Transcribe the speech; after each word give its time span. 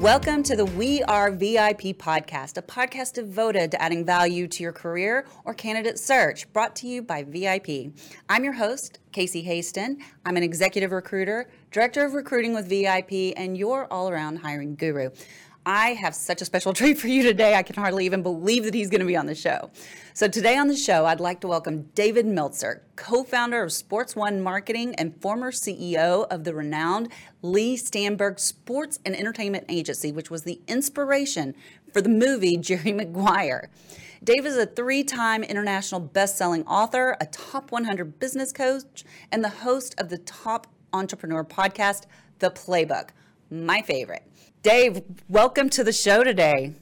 Welcome 0.00 0.42
to 0.42 0.54
the 0.54 0.66
We 0.66 1.02
Are 1.04 1.30
VIP 1.30 1.96
podcast, 1.96 2.58
a 2.58 2.62
podcast 2.62 3.14
devoted 3.14 3.70
to 3.70 3.80
adding 3.80 4.04
value 4.04 4.46
to 4.46 4.62
your 4.62 4.72
career 4.72 5.24
or 5.46 5.54
candidate 5.54 5.98
search, 5.98 6.52
brought 6.52 6.76
to 6.76 6.86
you 6.86 7.00
by 7.00 7.22
VIP. 7.22 7.94
I'm 8.28 8.44
your 8.44 8.52
host, 8.52 8.98
Casey 9.12 9.40
Hasten. 9.40 9.98
I'm 10.26 10.36
an 10.36 10.42
executive 10.42 10.92
recruiter, 10.92 11.48
director 11.70 12.04
of 12.04 12.12
recruiting 12.12 12.52
with 12.52 12.68
VIP, 12.68 13.32
and 13.38 13.56
your 13.56 13.90
all 13.90 14.10
around 14.10 14.36
hiring 14.36 14.74
guru. 14.74 15.08
I 15.68 15.94
have 15.94 16.14
such 16.14 16.40
a 16.40 16.44
special 16.44 16.72
treat 16.74 16.96
for 16.96 17.08
you 17.08 17.24
today. 17.24 17.56
I 17.56 17.64
can 17.64 17.74
hardly 17.74 18.06
even 18.06 18.22
believe 18.22 18.62
that 18.64 18.72
he's 18.72 18.88
going 18.88 19.00
to 19.00 19.06
be 19.06 19.16
on 19.16 19.26
the 19.26 19.34
show. 19.34 19.70
So, 20.14 20.28
today 20.28 20.56
on 20.56 20.68
the 20.68 20.76
show, 20.76 21.06
I'd 21.06 21.18
like 21.18 21.40
to 21.40 21.48
welcome 21.48 21.90
David 21.96 22.24
Meltzer, 22.24 22.84
co 22.94 23.24
founder 23.24 23.64
of 23.64 23.72
Sports 23.72 24.14
One 24.14 24.40
Marketing 24.40 24.94
and 24.94 25.20
former 25.20 25.50
CEO 25.50 26.28
of 26.30 26.44
the 26.44 26.54
renowned 26.54 27.10
Leigh 27.42 27.76
Steinberg 27.76 28.38
Sports 28.38 29.00
and 29.04 29.16
Entertainment 29.16 29.64
Agency, 29.68 30.12
which 30.12 30.30
was 30.30 30.44
the 30.44 30.60
inspiration 30.68 31.52
for 31.92 32.00
the 32.00 32.08
movie 32.08 32.56
Jerry 32.56 32.92
Maguire. 32.94 33.68
Dave 34.22 34.46
is 34.46 34.56
a 34.56 34.66
three 34.66 35.02
time 35.02 35.42
international 35.42 36.00
best 36.00 36.38
selling 36.38 36.64
author, 36.66 37.16
a 37.20 37.26
top 37.26 37.72
100 37.72 38.20
business 38.20 38.52
coach, 38.52 39.04
and 39.32 39.42
the 39.42 39.48
host 39.48 39.96
of 39.98 40.10
the 40.10 40.18
top 40.18 40.68
entrepreneur 40.92 41.44
podcast, 41.44 42.04
The 42.38 42.50
Playbook, 42.50 43.08
my 43.50 43.82
favorite. 43.82 44.22
Dave, 44.66 45.00
welcome 45.28 45.70
to 45.70 45.84
the 45.84 45.92
show 45.92 46.24
today. 46.24 46.74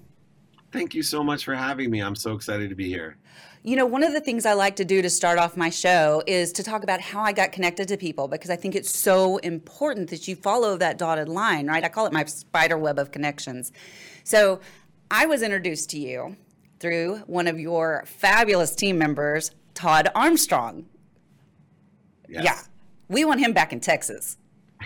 Thank 0.72 0.94
you 0.94 1.02
so 1.02 1.22
much 1.22 1.44
for 1.44 1.54
having 1.54 1.90
me. 1.90 2.00
I'm 2.00 2.16
so 2.16 2.32
excited 2.32 2.70
to 2.70 2.74
be 2.74 2.88
here. 2.88 3.18
You 3.62 3.76
know, 3.76 3.84
one 3.84 4.02
of 4.02 4.14
the 4.14 4.22
things 4.22 4.46
I 4.46 4.54
like 4.54 4.76
to 4.76 4.86
do 4.86 5.02
to 5.02 5.10
start 5.10 5.38
off 5.38 5.54
my 5.54 5.68
show 5.68 6.22
is 6.26 6.50
to 6.52 6.62
talk 6.62 6.82
about 6.82 7.02
how 7.02 7.20
I 7.20 7.32
got 7.32 7.52
connected 7.52 7.86
to 7.88 7.98
people 7.98 8.26
because 8.26 8.48
I 8.48 8.56
think 8.56 8.74
it's 8.74 8.98
so 8.98 9.36
important 9.36 10.08
that 10.08 10.26
you 10.26 10.34
follow 10.34 10.78
that 10.78 10.96
dotted 10.96 11.28
line, 11.28 11.66
right? 11.66 11.84
I 11.84 11.90
call 11.90 12.06
it 12.06 12.12
my 12.14 12.24
spider 12.24 12.78
web 12.78 12.98
of 12.98 13.10
connections. 13.10 13.70
So 14.22 14.60
I 15.10 15.26
was 15.26 15.42
introduced 15.42 15.90
to 15.90 15.98
you 15.98 16.38
through 16.80 17.18
one 17.26 17.46
of 17.46 17.60
your 17.60 18.04
fabulous 18.06 18.74
team 18.74 18.96
members, 18.96 19.50
Todd 19.74 20.08
Armstrong. 20.14 20.86
Yes. 22.30 22.44
Yeah. 22.44 22.60
We 23.10 23.26
want 23.26 23.40
him 23.40 23.52
back 23.52 23.74
in 23.74 23.80
Texas. 23.80 24.38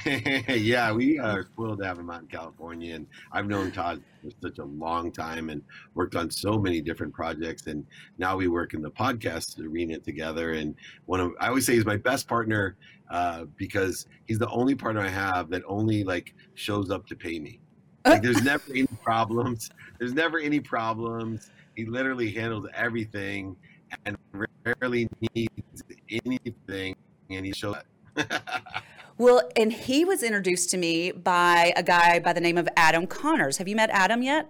yeah, 0.49 0.93
we 0.93 1.19
are 1.19 1.45
spoiled 1.45 1.79
to 1.79 1.87
have 1.87 1.99
him 1.99 2.11
out 2.11 2.23
in 2.23 2.27
California, 2.29 2.95
and 2.95 3.07
I've 3.33 3.47
known 3.47 3.71
Todd 3.71 4.03
for 4.23 4.31
such 4.43 4.59
a 4.59 4.65
long 4.65 5.11
time 5.13 5.51
and 5.51 5.63
worked 5.95 6.17
on 6.17 6.31
so 6.31 6.59
many 6.59 6.81
different 6.81 7.13
projects. 7.13 7.67
And 7.67 7.87
now 8.19 8.37
we 8.37 8.49
work 8.49 8.75
in 8.75 8.83
the 8.83 8.91
podcast 8.91 9.59
arena 9.61 9.99
together. 9.99 10.53
And 10.53 10.75
one 11.07 11.21
of 11.21 11.33
I 11.41 11.49
always 11.49 11.67
say 11.67 11.75
he's 11.75 11.87
my 11.87 11.97
best 11.97 12.29
partner 12.29 12.77
uh, 13.11 13.45
because 13.57 14.07
he's 14.27 14.39
the 14.39 14.49
only 14.51 14.75
partner 14.75 15.01
I 15.01 15.09
have 15.09 15.49
that 15.51 15.63
only 15.67 16.05
like 16.05 16.35
shows 16.55 16.91
up 16.91 17.07
to 17.07 17.17
pay 17.17 17.39
me. 17.39 17.61
Like 18.05 18.23
there's 18.23 18.43
never 18.43 18.65
any 18.71 18.87
problems. 19.03 19.71
There's 19.99 20.15
never 20.15 20.39
any 20.39 20.61
problems. 20.61 21.51
He 21.75 21.85
literally 21.85 22.31
handles 22.31 22.67
everything 22.75 23.57
and 24.05 24.17
rarely 24.65 25.09
needs 25.35 25.83
anything, 26.25 26.97
and 27.31 27.47
he 27.47 27.53
shows. 27.53 27.77
Well, 29.19 29.43
and 29.57 29.73
he 29.73 30.05
was 30.05 30.23
introduced 30.23 30.71
to 30.71 30.77
me 30.79 31.11
by 31.11 31.73
a 31.77 31.83
guy 31.83 32.21
by 32.21 32.33
the 32.33 32.41
name 32.41 32.57
of 32.57 32.69
Adam 32.77 33.07
Connors. 33.07 33.57
Have 33.57 33.67
you 33.67 33.75
met 33.75 33.91
Adam 33.91 34.23
yet? 34.23 34.49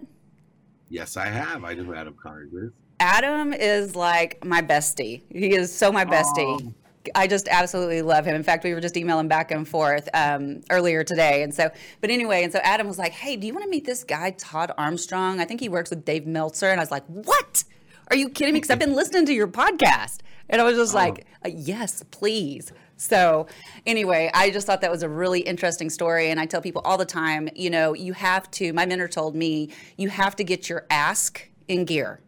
Yes, 0.89 1.17
I 1.17 1.25
have. 1.25 1.63
I 1.63 1.73
know 1.73 1.83
who 1.83 1.95
Adam 1.95 2.15
Connors 2.21 2.53
is. 2.53 2.71
Adam 2.99 3.51
is 3.53 3.95
like 3.95 4.43
my 4.45 4.61
bestie. 4.61 5.23
He 5.29 5.55
is 5.55 5.73
so 5.75 5.91
my 5.91 6.05
bestie. 6.05 6.61
Oh. 6.61 6.73
I 7.15 7.27
just 7.27 7.47
absolutely 7.47 8.01
love 8.01 8.25
him. 8.25 8.35
In 8.35 8.43
fact, 8.43 8.63
we 8.63 8.73
were 8.73 8.81
just 8.81 8.95
emailing 8.95 9.27
back 9.27 9.51
and 9.51 9.67
forth 9.67 10.07
um, 10.13 10.61
earlier 10.69 11.03
today. 11.03 11.41
And 11.41 11.53
so, 11.53 11.71
but 12.01 12.11
anyway, 12.11 12.43
and 12.43 12.51
so 12.51 12.59
Adam 12.59 12.87
was 12.87 12.99
like, 12.99 13.13
Hey, 13.13 13.37
do 13.37 13.47
you 13.47 13.53
want 13.53 13.63
to 13.63 13.69
meet 13.69 13.85
this 13.85 14.03
guy, 14.03 14.31
Todd 14.31 14.71
Armstrong? 14.77 15.39
I 15.39 15.45
think 15.45 15.61
he 15.61 15.69
works 15.69 15.89
with 15.89 16.05
Dave 16.05 16.27
Meltzer. 16.27 16.67
And 16.67 16.79
I 16.79 16.83
was 16.83 16.91
like, 16.91 17.05
What? 17.07 17.63
Are 18.09 18.15
you 18.15 18.29
kidding 18.29 18.53
me? 18.53 18.59
Because 18.59 18.71
I've 18.71 18.79
been 18.79 18.95
listening 18.95 19.25
to 19.27 19.33
your 19.33 19.47
podcast. 19.47 20.19
And 20.49 20.61
I 20.61 20.65
was 20.65 20.75
just 20.75 20.93
oh. 20.93 20.97
like, 20.97 21.25
Yes, 21.47 22.03
please. 22.11 22.71
So, 22.99 23.47
anyway, 23.85 24.29
I 24.33 24.49
just 24.49 24.67
thought 24.67 24.81
that 24.81 24.91
was 24.91 25.03
a 25.03 25.09
really 25.09 25.39
interesting 25.39 25.89
story. 25.89 26.31
And 26.31 26.39
I 26.39 26.45
tell 26.45 26.61
people 26.61 26.81
all 26.83 26.97
the 26.97 27.05
time, 27.05 27.47
you 27.55 27.69
know, 27.69 27.93
you 27.93 28.11
have 28.11 28.51
to, 28.51 28.73
my 28.73 28.85
mentor 28.85 29.07
told 29.07 29.35
me, 29.35 29.69
you 29.97 30.09
have 30.09 30.35
to 30.35 30.43
get 30.43 30.67
your 30.67 30.85
ask 30.89 31.49
in 31.69 31.85
gear. 31.85 32.19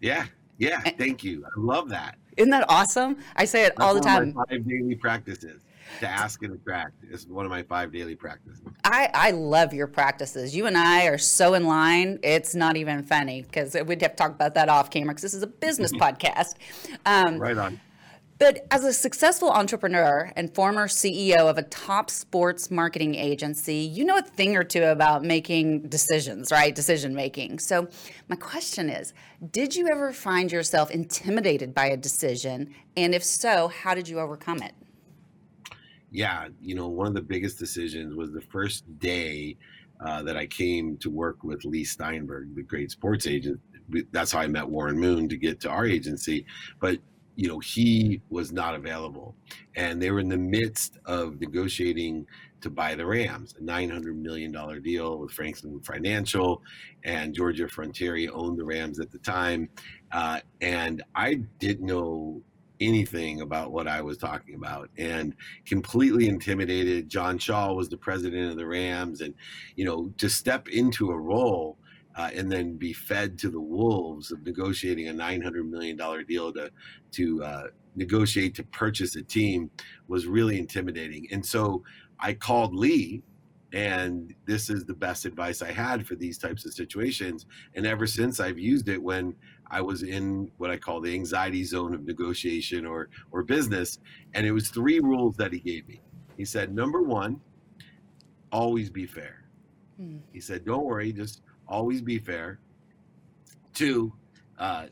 Yeah. 0.00 0.24
Yeah. 0.56 0.80
Thank 0.80 1.22
you. 1.22 1.44
I 1.44 1.60
love 1.60 1.90
that. 1.90 2.16
Isn't 2.38 2.50
that 2.50 2.64
awesome? 2.70 3.18
I 3.36 3.44
say 3.44 3.66
it 3.66 3.74
That's 3.76 3.86
all 3.86 3.92
the 3.92 4.00
time. 4.00 4.32
five 4.32 4.66
daily 4.66 4.94
practices 4.94 5.60
to 6.00 6.08
ask 6.08 6.42
and 6.42 6.54
attract 6.54 7.04
is 7.04 7.26
one 7.26 7.44
of 7.44 7.50
my 7.50 7.62
five 7.62 7.92
daily 7.92 8.14
practices. 8.14 8.62
I, 8.84 9.10
I 9.12 9.30
love 9.32 9.74
your 9.74 9.88
practices. 9.88 10.56
You 10.56 10.64
and 10.64 10.78
I 10.78 11.04
are 11.04 11.18
so 11.18 11.52
in 11.52 11.66
line. 11.66 12.18
It's 12.22 12.54
not 12.54 12.78
even 12.78 13.02
funny 13.02 13.42
because 13.42 13.76
we'd 13.84 14.00
have 14.00 14.12
to 14.12 14.16
talk 14.16 14.30
about 14.30 14.54
that 14.54 14.70
off 14.70 14.88
camera 14.88 15.12
because 15.12 15.22
this 15.22 15.34
is 15.34 15.42
a 15.42 15.46
business 15.46 15.92
podcast. 16.00 16.54
Um, 17.04 17.38
right 17.38 17.58
on. 17.58 17.78
But 18.42 18.66
as 18.72 18.82
a 18.82 18.92
successful 18.92 19.52
entrepreneur 19.52 20.32
and 20.34 20.52
former 20.52 20.88
CEO 20.88 21.48
of 21.48 21.58
a 21.58 21.62
top 21.62 22.10
sports 22.10 22.72
marketing 22.72 23.14
agency, 23.14 23.76
you 23.76 24.04
know 24.04 24.18
a 24.18 24.22
thing 24.22 24.56
or 24.56 24.64
two 24.64 24.82
about 24.82 25.22
making 25.22 25.82
decisions, 25.82 26.50
right? 26.50 26.74
Decision 26.74 27.14
making. 27.14 27.60
So, 27.60 27.86
my 28.26 28.34
question 28.34 28.90
is 28.90 29.14
Did 29.52 29.76
you 29.76 29.88
ever 29.92 30.12
find 30.12 30.50
yourself 30.50 30.90
intimidated 30.90 31.72
by 31.72 31.86
a 31.86 31.96
decision? 31.96 32.74
And 32.96 33.14
if 33.14 33.22
so, 33.22 33.68
how 33.68 33.94
did 33.94 34.08
you 34.08 34.18
overcome 34.18 34.60
it? 34.60 34.74
Yeah, 36.10 36.48
you 36.60 36.74
know, 36.74 36.88
one 36.88 37.06
of 37.06 37.14
the 37.14 37.22
biggest 37.22 37.60
decisions 37.60 38.16
was 38.16 38.32
the 38.32 38.40
first 38.40 38.98
day 38.98 39.56
uh, 40.04 40.20
that 40.24 40.36
I 40.36 40.46
came 40.48 40.96
to 40.96 41.10
work 41.10 41.44
with 41.44 41.64
Leigh 41.64 41.84
Steinberg, 41.84 42.56
the 42.56 42.64
great 42.64 42.90
sports 42.90 43.28
agent. 43.28 43.60
That's 44.10 44.32
how 44.32 44.40
I 44.40 44.48
met 44.48 44.68
Warren 44.68 44.98
Moon 44.98 45.28
to 45.28 45.36
get 45.36 45.60
to 45.60 45.70
our 45.70 45.86
agency. 45.86 46.44
But 46.80 46.98
you 47.36 47.48
know 47.48 47.58
he 47.58 48.20
was 48.30 48.52
not 48.52 48.74
available. 48.74 49.34
And 49.76 50.00
they 50.00 50.10
were 50.10 50.20
in 50.20 50.28
the 50.28 50.36
midst 50.36 50.98
of 51.06 51.40
negotiating 51.40 52.26
to 52.60 52.70
buy 52.70 52.94
the 52.94 53.04
rams 53.04 53.54
a 53.58 53.64
900 53.64 54.16
million 54.16 54.52
dollar 54.52 54.78
deal 54.78 55.18
with 55.18 55.32
franklin 55.32 55.80
financial 55.80 56.62
and 57.04 57.34
georgia 57.34 57.66
frontiere 57.68 58.30
owned 58.32 58.56
the 58.56 58.64
rams 58.64 59.00
at 59.00 59.10
the 59.10 59.18
time. 59.18 59.68
Uh, 60.12 60.40
and 60.60 61.02
i 61.14 61.34
didn't 61.58 61.86
know 61.86 62.40
anything 62.80 63.40
about 63.40 63.72
what 63.72 63.86
i 63.86 64.00
was 64.00 64.16
talking 64.16 64.54
about 64.54 64.88
and 64.98 65.34
completely 65.66 66.28
intimidated. 66.28 67.08
John 67.08 67.38
shaw 67.38 67.72
was 67.72 67.88
the 67.88 67.96
president 67.96 68.50
of 68.50 68.56
the 68.56 68.66
rams 68.66 69.20
and 69.20 69.34
you 69.76 69.84
know 69.84 70.12
to 70.18 70.28
step 70.28 70.68
into 70.68 71.10
a 71.10 71.18
role 71.18 71.78
uh, 72.16 72.30
and 72.34 72.50
then 72.50 72.76
be 72.76 72.92
fed 72.92 73.38
to 73.38 73.50
the 73.50 73.60
wolves 73.60 74.32
of 74.32 74.44
negotiating 74.44 75.08
a 75.08 75.12
$900 75.12 75.68
million 75.68 75.96
deal 76.26 76.52
to, 76.52 76.70
to 77.12 77.44
uh, 77.44 77.62
negotiate 77.96 78.54
to 78.54 78.64
purchase 78.64 79.16
a 79.16 79.22
team 79.22 79.70
was 80.08 80.26
really 80.26 80.58
intimidating. 80.58 81.26
And 81.32 81.44
so 81.44 81.82
I 82.20 82.34
called 82.34 82.74
Leigh, 82.74 83.22
and 83.72 84.34
this 84.46 84.68
is 84.68 84.84
the 84.84 84.94
best 84.94 85.24
advice 85.24 85.62
I 85.62 85.72
had 85.72 86.06
for 86.06 86.14
these 86.14 86.36
types 86.36 86.66
of 86.66 86.74
situations. 86.74 87.46
And 87.74 87.86
ever 87.86 88.06
since 88.06 88.38
I've 88.40 88.58
used 88.58 88.88
it 88.88 89.02
when 89.02 89.34
I 89.72 89.80
was 89.80 90.02
in 90.02 90.50
what 90.58 90.70
I 90.70 90.76
call 90.76 91.00
the 91.00 91.14
anxiety 91.14 91.64
zone 91.64 91.94
of 91.94 92.04
negotiation 92.04 92.84
or, 92.84 93.08
or 93.30 93.42
business. 93.42 93.98
And 94.34 94.46
it 94.46 94.52
was 94.52 94.68
three 94.68 95.00
rules 95.00 95.34
that 95.38 95.50
he 95.52 95.60
gave 95.60 95.88
me. 95.88 96.02
He 96.36 96.44
said, 96.44 96.74
number 96.74 97.00
one, 97.00 97.40
always 98.52 98.90
be 98.90 99.06
fair. 99.06 99.44
Hmm. 99.96 100.18
He 100.30 100.40
said, 100.40 100.66
don't 100.66 100.84
worry, 100.84 101.10
just 101.10 101.40
always 101.68 102.00
be 102.00 102.18
fair. 102.18 102.58
Two, 103.74 104.12
uh, 104.58 104.86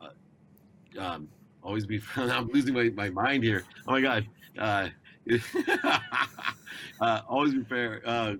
uh, 0.00 1.00
um, 1.00 1.28
always 1.62 1.86
be. 1.86 2.00
I'm 2.16 2.48
losing 2.48 2.74
my, 2.74 2.90
my 2.90 3.10
mind 3.10 3.44
here. 3.44 3.64
Oh 3.86 3.92
my 3.92 4.00
god. 4.00 4.26
Uh, 4.58 4.88
uh, 7.00 7.20
always 7.28 7.54
be 7.54 7.62
fair. 7.64 8.02
Uh, 8.04 8.34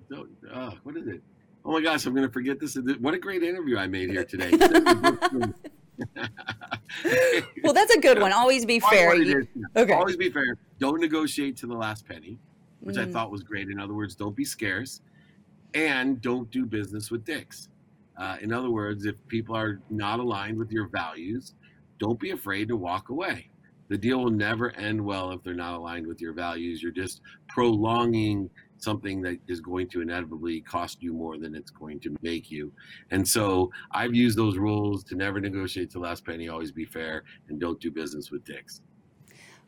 uh, 0.51 0.71
what 0.83 0.97
is 0.97 1.07
it? 1.07 1.21
Oh 1.65 1.71
my 1.71 1.81
gosh, 1.81 2.05
I'm 2.05 2.13
going 2.13 2.27
to 2.27 2.33
forget 2.33 2.59
this. 2.59 2.77
What 2.99 3.13
a 3.13 3.19
great 3.19 3.41
interview 3.41 3.77
I 3.77 3.87
made 3.87 4.09
here 4.09 4.25
today. 4.25 4.51
well, 7.63 7.73
that's 7.73 7.95
a 7.95 7.99
good 7.99 8.19
one. 8.19 8.33
Always 8.33 8.65
be 8.65 8.79
fair. 8.81 9.15
Okay. 9.75 9.93
Always 9.93 10.17
be 10.17 10.29
fair. 10.29 10.57
Don't 10.79 10.99
negotiate 10.99 11.55
to 11.57 11.67
the 11.67 11.75
last 11.75 12.05
penny, 12.05 12.37
which 12.81 12.97
mm. 12.97 13.07
I 13.07 13.11
thought 13.11 13.31
was 13.31 13.43
great. 13.43 13.69
In 13.69 13.79
other 13.79 13.93
words, 13.93 14.15
don't 14.15 14.35
be 14.35 14.43
scarce, 14.43 14.99
and 15.73 16.21
don't 16.21 16.49
do 16.51 16.65
business 16.65 17.11
with 17.11 17.25
dicks. 17.25 17.69
Uh, 18.17 18.37
in 18.41 18.53
other 18.53 18.69
words, 18.69 19.05
if 19.05 19.15
people 19.27 19.55
are 19.55 19.81
not 19.89 20.19
aligned 20.19 20.57
with 20.57 20.71
your 20.71 20.87
values, 20.87 21.55
don't 21.99 22.19
be 22.19 22.31
afraid 22.31 22.67
to 22.67 22.75
walk 22.75 23.09
away. 23.09 23.49
The 23.89 23.97
deal 23.97 24.23
will 24.23 24.31
never 24.31 24.71
end 24.71 25.03
well 25.03 25.31
if 25.31 25.43
they're 25.43 25.53
not 25.53 25.75
aligned 25.75 26.07
with 26.07 26.21
your 26.21 26.33
values. 26.33 26.81
You're 26.81 26.91
just 26.91 27.21
prolonging 27.47 28.49
something 28.77 29.21
that 29.21 29.37
is 29.47 29.61
going 29.61 29.87
to 29.89 30.01
inevitably 30.01 30.61
cost 30.61 31.01
you 31.01 31.13
more 31.13 31.37
than 31.37 31.55
it's 31.55 31.71
going 31.71 31.99
to 32.01 32.15
make 32.21 32.51
you. 32.51 32.71
And 33.11 33.27
so 33.27 33.71
I've 33.91 34.13
used 34.13 34.37
those 34.37 34.57
rules 34.57 35.03
to 35.05 35.15
never 35.15 35.39
negotiate 35.39 35.89
to 35.91 35.99
last 35.99 36.25
penny, 36.25 36.49
always 36.49 36.71
be 36.71 36.85
fair, 36.85 37.23
and 37.49 37.59
don't 37.59 37.79
do 37.79 37.91
business 37.91 38.31
with 38.31 38.43
dicks. 38.43 38.81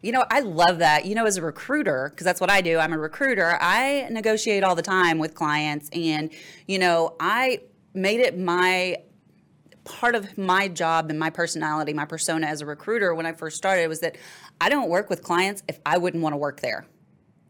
You 0.06 0.12
know, 0.12 0.24
I 0.30 0.42
love 0.42 0.78
that. 0.80 1.06
You 1.06 1.16
know, 1.16 1.26
as 1.26 1.38
a 1.38 1.42
recruiter, 1.42 2.10
because 2.12 2.26
that's 2.26 2.40
what 2.40 2.52
I 2.52 2.62
do, 2.62 2.78
I'm 2.78 2.94
a 2.94 2.98
recruiter, 2.98 3.58
I 3.60 4.08
negotiate 4.12 4.64
all 4.64 4.76
the 4.76 4.84
time 4.84 5.18
with 5.18 5.34
clients. 5.34 5.90
And, 5.94 6.32
you 6.68 6.78
know, 6.78 7.16
I 7.20 7.62
made 7.96 8.20
it 8.20 8.38
my 8.38 8.98
part 9.84 10.14
of 10.14 10.38
my 10.38 10.68
job 10.68 11.10
and 11.10 11.18
my 11.18 11.32
personality, 11.32 11.92
my 11.92 12.06
persona 12.06 12.46
as 12.46 12.62
a 12.62 12.68
recruiter 12.68 13.16
when 13.16 13.26
I 13.26 13.32
first 13.32 13.58
started 13.58 13.88
was 13.88 14.02
that 14.02 14.16
I 14.62 14.70
don't 14.70 14.90
work 14.90 15.10
with 15.10 15.24
clients 15.24 15.64
if 15.68 15.80
I 15.86 15.98
wouldn't 15.98 16.22
want 16.22 16.34
to 16.34 16.38
work 16.38 16.60
there. 16.60 16.86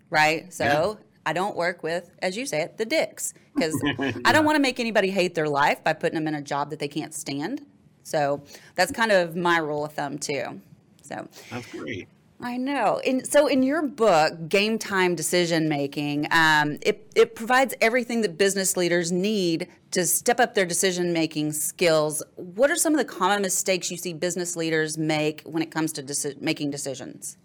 Right. 0.09 0.53
So 0.53 0.63
yeah. 0.63 0.93
I 1.25 1.33
don't 1.33 1.57
work 1.57 1.83
with, 1.83 2.09
as 2.19 2.37
you 2.37 2.45
say 2.45 2.61
it, 2.61 2.77
the 2.77 2.85
dicks 2.85 3.33
because 3.53 3.77
yeah. 3.99 4.13
I 4.23 4.31
don't 4.31 4.45
want 4.45 4.55
to 4.55 4.61
make 4.61 4.79
anybody 4.79 5.09
hate 5.09 5.35
their 5.35 5.49
life 5.49 5.83
by 5.83 5.91
putting 5.91 6.15
them 6.15 6.27
in 6.27 6.35
a 6.35 6.41
job 6.41 6.69
that 6.69 6.79
they 6.79 6.87
can't 6.87 7.13
stand. 7.13 7.65
So 8.03 8.43
that's 8.75 8.93
kind 8.93 9.11
of 9.11 9.35
my 9.35 9.57
rule 9.57 9.83
of 9.83 9.91
thumb 9.91 10.19
too. 10.19 10.61
So 11.01 11.27
that's 11.49 11.69
great. 11.71 12.07
I 12.41 12.57
know. 12.57 12.99
And 13.05 13.25
so 13.25 13.47
in 13.47 13.63
your 13.63 13.81
book, 13.81 14.49
Game 14.49 14.77
Time 14.77 15.15
Decision 15.15 15.69
Making, 15.69 16.27
um, 16.31 16.77
it, 16.81 17.11
it 17.15 17.35
provides 17.35 17.73
everything 17.79 18.21
that 18.21 18.37
business 18.37 18.75
leaders 18.75 19.11
need 19.11 19.69
to 19.91 20.05
step 20.05 20.39
up 20.41 20.53
their 20.53 20.65
decision 20.65 21.13
making 21.13 21.53
skills. 21.53 22.21
What 22.35 22.69
are 22.69 22.75
some 22.75 22.93
of 22.93 22.99
the 22.99 23.05
common 23.05 23.41
mistakes 23.41 23.89
you 23.89 23.97
see 23.97 24.13
business 24.13 24.57
leaders 24.57 24.97
make 24.97 25.43
when 25.45 25.63
it 25.63 25.71
comes 25.71 25.93
to 25.93 26.03
deci- 26.03 26.39
making 26.41 26.71
decisions? 26.71 27.37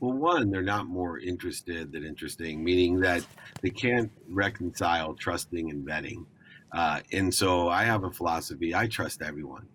Well, 0.00 0.14
one, 0.14 0.50
they're 0.50 0.62
not 0.62 0.86
more 0.86 1.18
interested 1.18 1.92
than 1.92 2.04
interesting, 2.04 2.64
meaning 2.64 3.00
that 3.00 3.26
they 3.60 3.70
can't 3.70 4.10
reconcile 4.28 5.14
trusting 5.14 5.70
and 5.70 5.86
vetting. 5.86 6.24
Uh, 6.72 7.00
and 7.12 7.32
so 7.32 7.68
I 7.68 7.84
have 7.84 8.04
a 8.04 8.10
philosophy 8.10 8.74
I 8.74 8.86
trust 8.86 9.20
everyone, 9.22 9.66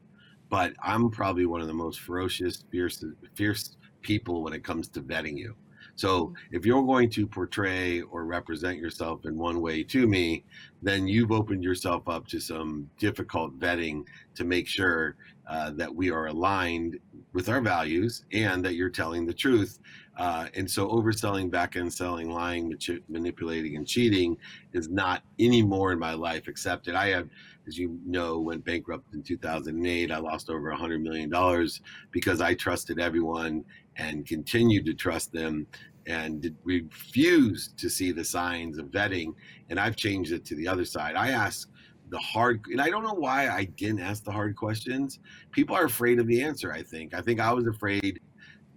but 0.50 0.74
I'm 0.82 1.12
probably 1.12 1.46
one 1.46 1.62
of 1.62 1.68
the 1.68 1.74
most 1.74 2.00
ferocious, 2.00 2.64
fierce, 2.72 3.04
fierce 3.36 3.76
people 4.04 4.44
when 4.44 4.54
it 4.54 4.64
comes 4.64 4.88
to 4.90 5.02
vetting 5.02 5.38
you. 5.38 5.56
So 5.96 6.28
mm-hmm. 6.28 6.56
if 6.56 6.66
you're 6.66 6.84
going 6.84 7.10
to 7.12 7.28
portray 7.28 8.02
or 8.02 8.26
represent 8.26 8.78
yourself 8.78 9.26
in 9.26 9.38
one 9.38 9.62
way 9.62 9.84
to 9.84 10.08
me, 10.08 10.44
then 10.82 11.08
you've 11.08 11.32
opened 11.32 11.64
yourself 11.64 12.08
up 12.08 12.28
to 12.28 12.40
some 12.40 12.90
difficult 12.98 13.58
vetting 13.60 14.06
to 14.36 14.44
make 14.44 14.68
sure 14.68 15.16
uh, 15.48 15.72
that 15.72 15.94
we 15.94 16.10
are 16.10 16.28
aligned 16.28 16.98
with 17.34 17.50
our 17.50 17.62
values 17.62 18.24
and 18.32 18.64
that 18.64 18.76
you're 18.76 18.90
telling 18.90 19.26
the 19.26 19.34
truth. 19.34 19.80
Uh, 20.18 20.48
and 20.54 20.70
so 20.70 20.88
overselling, 20.88 21.50
back 21.50 21.76
end 21.76 21.92
selling, 21.92 22.30
lying, 22.30 22.74
manipulating, 23.10 23.76
and 23.76 23.88
cheating 23.88 24.38
is 24.74 24.88
not 24.90 25.24
anymore 25.40 25.92
in 25.92 26.00
my 26.00 26.14
life 26.14 26.48
accepted. 26.48 26.96
I 26.96 27.08
have, 27.10 27.28
as 27.68 27.78
you 27.78 28.00
know, 28.06 28.40
went 28.40 28.64
bankrupt 28.64 29.14
in 29.14 29.24
2008. 29.24 30.12
I 30.12 30.18
lost 30.18 30.50
over 30.50 30.72
$100 30.72 31.02
million 31.02 31.68
because 32.12 32.40
I 32.40 32.54
trusted 32.54 33.00
everyone 33.00 33.66
and 33.98 34.26
continued 34.26 34.86
to 34.86 34.94
trust 34.94 35.32
them 35.32 35.68
and 36.06 36.54
refused 36.64 37.78
to 37.78 37.90
see 37.90 38.12
the 38.12 38.24
signs 38.24 38.78
of 38.78 38.88
vetting. 38.88 39.34
And 39.70 39.80
I've 39.80 39.96
changed 39.96 40.32
it 40.32 40.46
to 40.46 40.56
the 40.56 40.68
other 40.68 40.86
side. 40.86 41.16
I 41.16 41.30
ask 41.30 41.70
the 42.10 42.20
hard, 42.20 42.62
and 42.72 42.82
I 42.82 42.90
don't 42.90 43.04
know 43.04 43.14
why 43.14 43.50
I 43.50 43.66
didn't 43.66 44.02
ask 44.02 44.24
the 44.24 44.32
hard 44.32 44.56
questions. 44.56 45.20
People 45.52 45.76
are 45.76 45.86
afraid 45.86 46.20
of 46.20 46.28
the 46.28 46.44
answer. 46.44 46.72
I 46.72 46.84
think. 46.84 47.14
I 47.14 47.22
think 47.22 47.40
I 47.40 47.54
was 47.54 47.66
afraid 47.68 48.20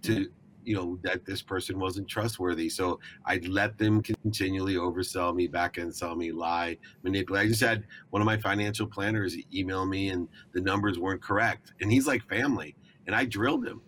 to, 0.03 0.27
you 0.63 0.75
know, 0.75 0.99
that 1.03 1.25
this 1.25 1.41
person 1.41 1.79
wasn't 1.79 2.07
trustworthy. 2.07 2.69
So 2.69 2.99
I'd 3.25 3.47
let 3.47 3.77
them 3.77 4.01
continually 4.01 4.75
oversell 4.75 5.35
me, 5.35 5.47
back 5.47 5.77
end 5.77 5.93
sell 5.93 6.15
me, 6.15 6.31
lie, 6.31 6.77
manipulate. 7.03 7.45
I 7.45 7.47
just 7.47 7.61
had 7.61 7.85
one 8.09 8.21
of 8.21 8.25
my 8.25 8.37
financial 8.37 8.87
planners 8.87 9.35
email 9.53 9.85
me, 9.85 10.09
and 10.09 10.27
the 10.53 10.61
numbers 10.61 10.97
weren't 10.97 11.21
correct, 11.21 11.73
and 11.81 11.91
he's 11.91 12.07
like 12.07 12.27
family, 12.29 12.75
and 13.05 13.15
I 13.15 13.25
drilled 13.25 13.65
him 13.67 13.81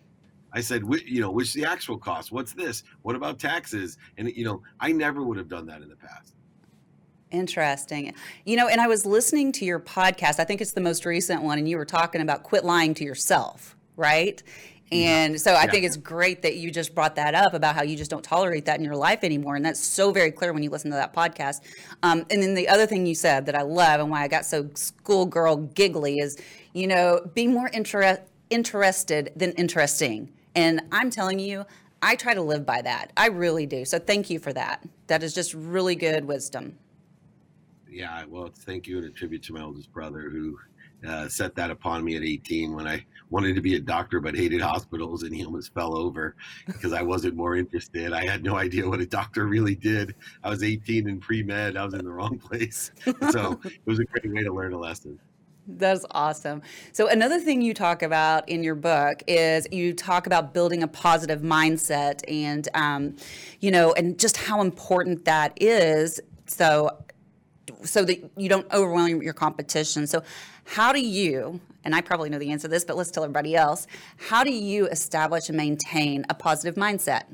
I 0.52 0.60
said, 0.60 0.82
you 1.06 1.20
know, 1.20 1.30
which 1.30 1.52
the 1.54 1.64
actual 1.64 1.98
cost? 1.98 2.32
What's 2.32 2.52
this? 2.52 2.82
What 3.02 3.16
about 3.16 3.38
taxes? 3.38 3.98
And 4.16 4.28
you 4.34 4.44
know, 4.44 4.62
I 4.80 4.92
never 4.92 5.22
would 5.22 5.36
have 5.36 5.48
done 5.48 5.66
that 5.66 5.82
in 5.82 5.88
the 5.88 5.96
past. 5.96 6.34
Interesting. 7.30 8.12
You 8.44 8.56
know, 8.56 8.66
and 8.66 8.80
I 8.80 8.88
was 8.88 9.06
listening 9.06 9.52
to 9.52 9.64
your 9.64 9.78
podcast. 9.78 10.40
I 10.40 10.44
think 10.44 10.60
it's 10.60 10.72
the 10.72 10.80
most 10.80 11.06
recent 11.06 11.42
one, 11.42 11.58
and 11.58 11.68
you 11.68 11.76
were 11.76 11.84
talking 11.84 12.20
about 12.20 12.42
quit 12.42 12.64
lying 12.64 12.94
to 12.94 13.04
yourself, 13.04 13.76
right? 13.96 14.42
And 14.92 15.40
so 15.40 15.52
I 15.52 15.64
yeah. 15.64 15.70
think 15.70 15.84
it's 15.84 15.96
great 15.96 16.42
that 16.42 16.56
you 16.56 16.72
just 16.72 16.94
brought 16.96 17.14
that 17.14 17.34
up 17.34 17.54
about 17.54 17.76
how 17.76 17.82
you 17.82 17.96
just 17.96 18.10
don't 18.10 18.24
tolerate 18.24 18.64
that 18.64 18.78
in 18.78 18.84
your 18.84 18.96
life 18.96 19.22
anymore. 19.22 19.54
And 19.54 19.64
that's 19.64 19.78
so 19.78 20.10
very 20.10 20.32
clear 20.32 20.52
when 20.52 20.64
you 20.64 20.70
listen 20.70 20.90
to 20.90 20.96
that 20.96 21.14
podcast. 21.14 21.60
Um, 22.02 22.26
and 22.28 22.42
then 22.42 22.54
the 22.54 22.68
other 22.68 22.86
thing 22.86 23.06
you 23.06 23.14
said 23.14 23.46
that 23.46 23.54
I 23.54 23.62
love 23.62 24.00
and 24.00 24.10
why 24.10 24.22
I 24.22 24.28
got 24.28 24.44
so 24.44 24.68
schoolgirl 24.74 25.56
giggly 25.74 26.18
is, 26.18 26.36
you 26.72 26.88
know, 26.88 27.20
be 27.34 27.46
more 27.46 27.68
inter- 27.68 28.20
interested 28.50 29.30
than 29.36 29.52
interesting. 29.52 30.32
And 30.54 30.82
I'm 30.92 31.10
telling 31.10 31.38
you, 31.38 31.64
I 32.02 32.16
try 32.16 32.34
to 32.34 32.42
live 32.42 32.64
by 32.64 32.82
that. 32.82 33.12
I 33.16 33.26
really 33.26 33.66
do. 33.66 33.84
So 33.84 33.98
thank 33.98 34.30
you 34.30 34.38
for 34.38 34.52
that. 34.52 34.84
That 35.06 35.22
is 35.22 35.34
just 35.34 35.54
really 35.54 35.94
good 35.94 36.24
wisdom. 36.24 36.78
Yeah, 37.88 38.24
well, 38.28 38.50
thank 38.54 38.86
you 38.86 38.98
and 38.98 39.06
a 39.06 39.10
tribute 39.10 39.42
to 39.44 39.52
my 39.52 39.62
oldest 39.62 39.92
brother 39.92 40.30
who 40.30 40.56
uh, 41.06 41.28
set 41.28 41.54
that 41.54 41.70
upon 41.70 42.04
me 42.04 42.16
at 42.16 42.22
18 42.22 42.74
when 42.74 42.86
I 42.86 43.04
wanted 43.30 43.54
to 43.54 43.60
be 43.60 43.76
a 43.76 43.80
doctor 43.80 44.20
but 44.20 44.34
hated 44.34 44.60
hospitals 44.60 45.22
and 45.22 45.34
he 45.34 45.44
almost 45.44 45.72
fell 45.72 45.96
over 45.96 46.36
because 46.66 46.92
I 46.92 47.02
wasn't 47.02 47.36
more 47.36 47.56
interested. 47.56 48.12
I 48.12 48.24
had 48.24 48.42
no 48.42 48.56
idea 48.56 48.88
what 48.88 49.00
a 49.00 49.06
doctor 49.06 49.46
really 49.46 49.74
did. 49.74 50.14
I 50.44 50.50
was 50.50 50.62
18 50.62 51.08
and 51.08 51.20
pre 51.20 51.42
med, 51.42 51.76
I 51.76 51.84
was 51.84 51.94
in 51.94 52.04
the 52.04 52.12
wrong 52.12 52.38
place. 52.50 52.90
So 53.30 53.60
it 53.64 53.80
was 53.86 53.98
a 53.98 54.04
great 54.04 54.32
way 54.32 54.42
to 54.42 54.52
learn 54.52 54.72
a 54.72 54.78
lesson. 54.78 55.18
That's 55.66 56.04
awesome. 56.10 56.62
So, 56.92 57.08
another 57.08 57.38
thing 57.38 57.62
you 57.62 57.74
talk 57.74 58.02
about 58.02 58.48
in 58.48 58.62
your 58.62 58.74
book 58.74 59.22
is 59.26 59.66
you 59.70 59.92
talk 59.92 60.26
about 60.26 60.52
building 60.52 60.82
a 60.82 60.88
positive 60.88 61.42
mindset 61.42 62.20
and, 62.28 62.68
um, 62.74 63.16
you 63.60 63.70
know, 63.70 63.92
and 63.92 64.18
just 64.18 64.36
how 64.36 64.60
important 64.62 65.24
that 65.26 65.52
is. 65.60 66.20
So, 66.46 67.04
so 67.84 68.04
that 68.04 68.30
you 68.36 68.48
don't 68.48 68.70
overwhelm 68.72 69.22
your 69.22 69.32
competition. 69.32 70.06
So, 70.06 70.22
how 70.64 70.92
do 70.92 71.00
you, 71.00 71.60
and 71.84 71.94
I 71.94 72.00
probably 72.00 72.30
know 72.30 72.38
the 72.38 72.50
answer 72.50 72.66
to 72.66 72.68
this, 72.68 72.84
but 72.84 72.96
let's 72.96 73.10
tell 73.10 73.24
everybody 73.24 73.54
else, 73.54 73.86
how 74.16 74.44
do 74.44 74.52
you 74.52 74.86
establish 74.86 75.48
and 75.48 75.56
maintain 75.56 76.24
a 76.28 76.34
positive 76.34 76.74
mindset? 76.74 77.24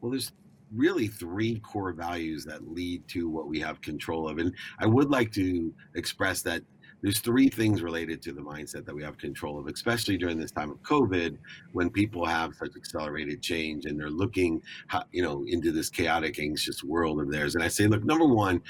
Well, 0.00 0.10
there's 0.10 0.32
really 0.74 1.06
three 1.06 1.60
core 1.60 1.92
values 1.92 2.44
that 2.44 2.68
lead 2.68 3.06
to 3.08 3.28
what 3.28 3.48
we 3.48 3.60
have 3.60 3.80
control 3.80 4.28
of. 4.28 4.38
And 4.38 4.52
I 4.78 4.86
would 4.86 5.10
like 5.10 5.32
to 5.32 5.72
express 5.94 6.42
that 6.42 6.62
there's 7.02 7.20
three 7.20 7.48
things 7.48 7.82
related 7.82 8.22
to 8.22 8.32
the 8.32 8.40
mindset 8.40 8.84
that 8.86 8.94
we 8.94 9.02
have 9.02 9.18
control 9.18 9.60
of, 9.60 9.66
especially 9.68 10.16
during 10.16 10.38
this 10.38 10.50
time 10.50 10.70
of 10.70 10.78
COVID, 10.82 11.36
when 11.72 11.90
people 11.90 12.24
have 12.24 12.54
such 12.54 12.74
accelerated 12.74 13.42
change 13.42 13.84
and 13.84 14.00
they're 14.00 14.10
looking, 14.10 14.60
you 15.12 15.22
know, 15.22 15.44
into 15.46 15.72
this 15.72 15.90
chaotic, 15.90 16.38
anxious 16.40 16.82
world 16.82 17.20
of 17.20 17.30
theirs. 17.30 17.54
And 17.54 17.62
I 17.62 17.68
say, 17.68 17.86
look, 17.86 18.02
number 18.02 18.26
one, 18.26 18.62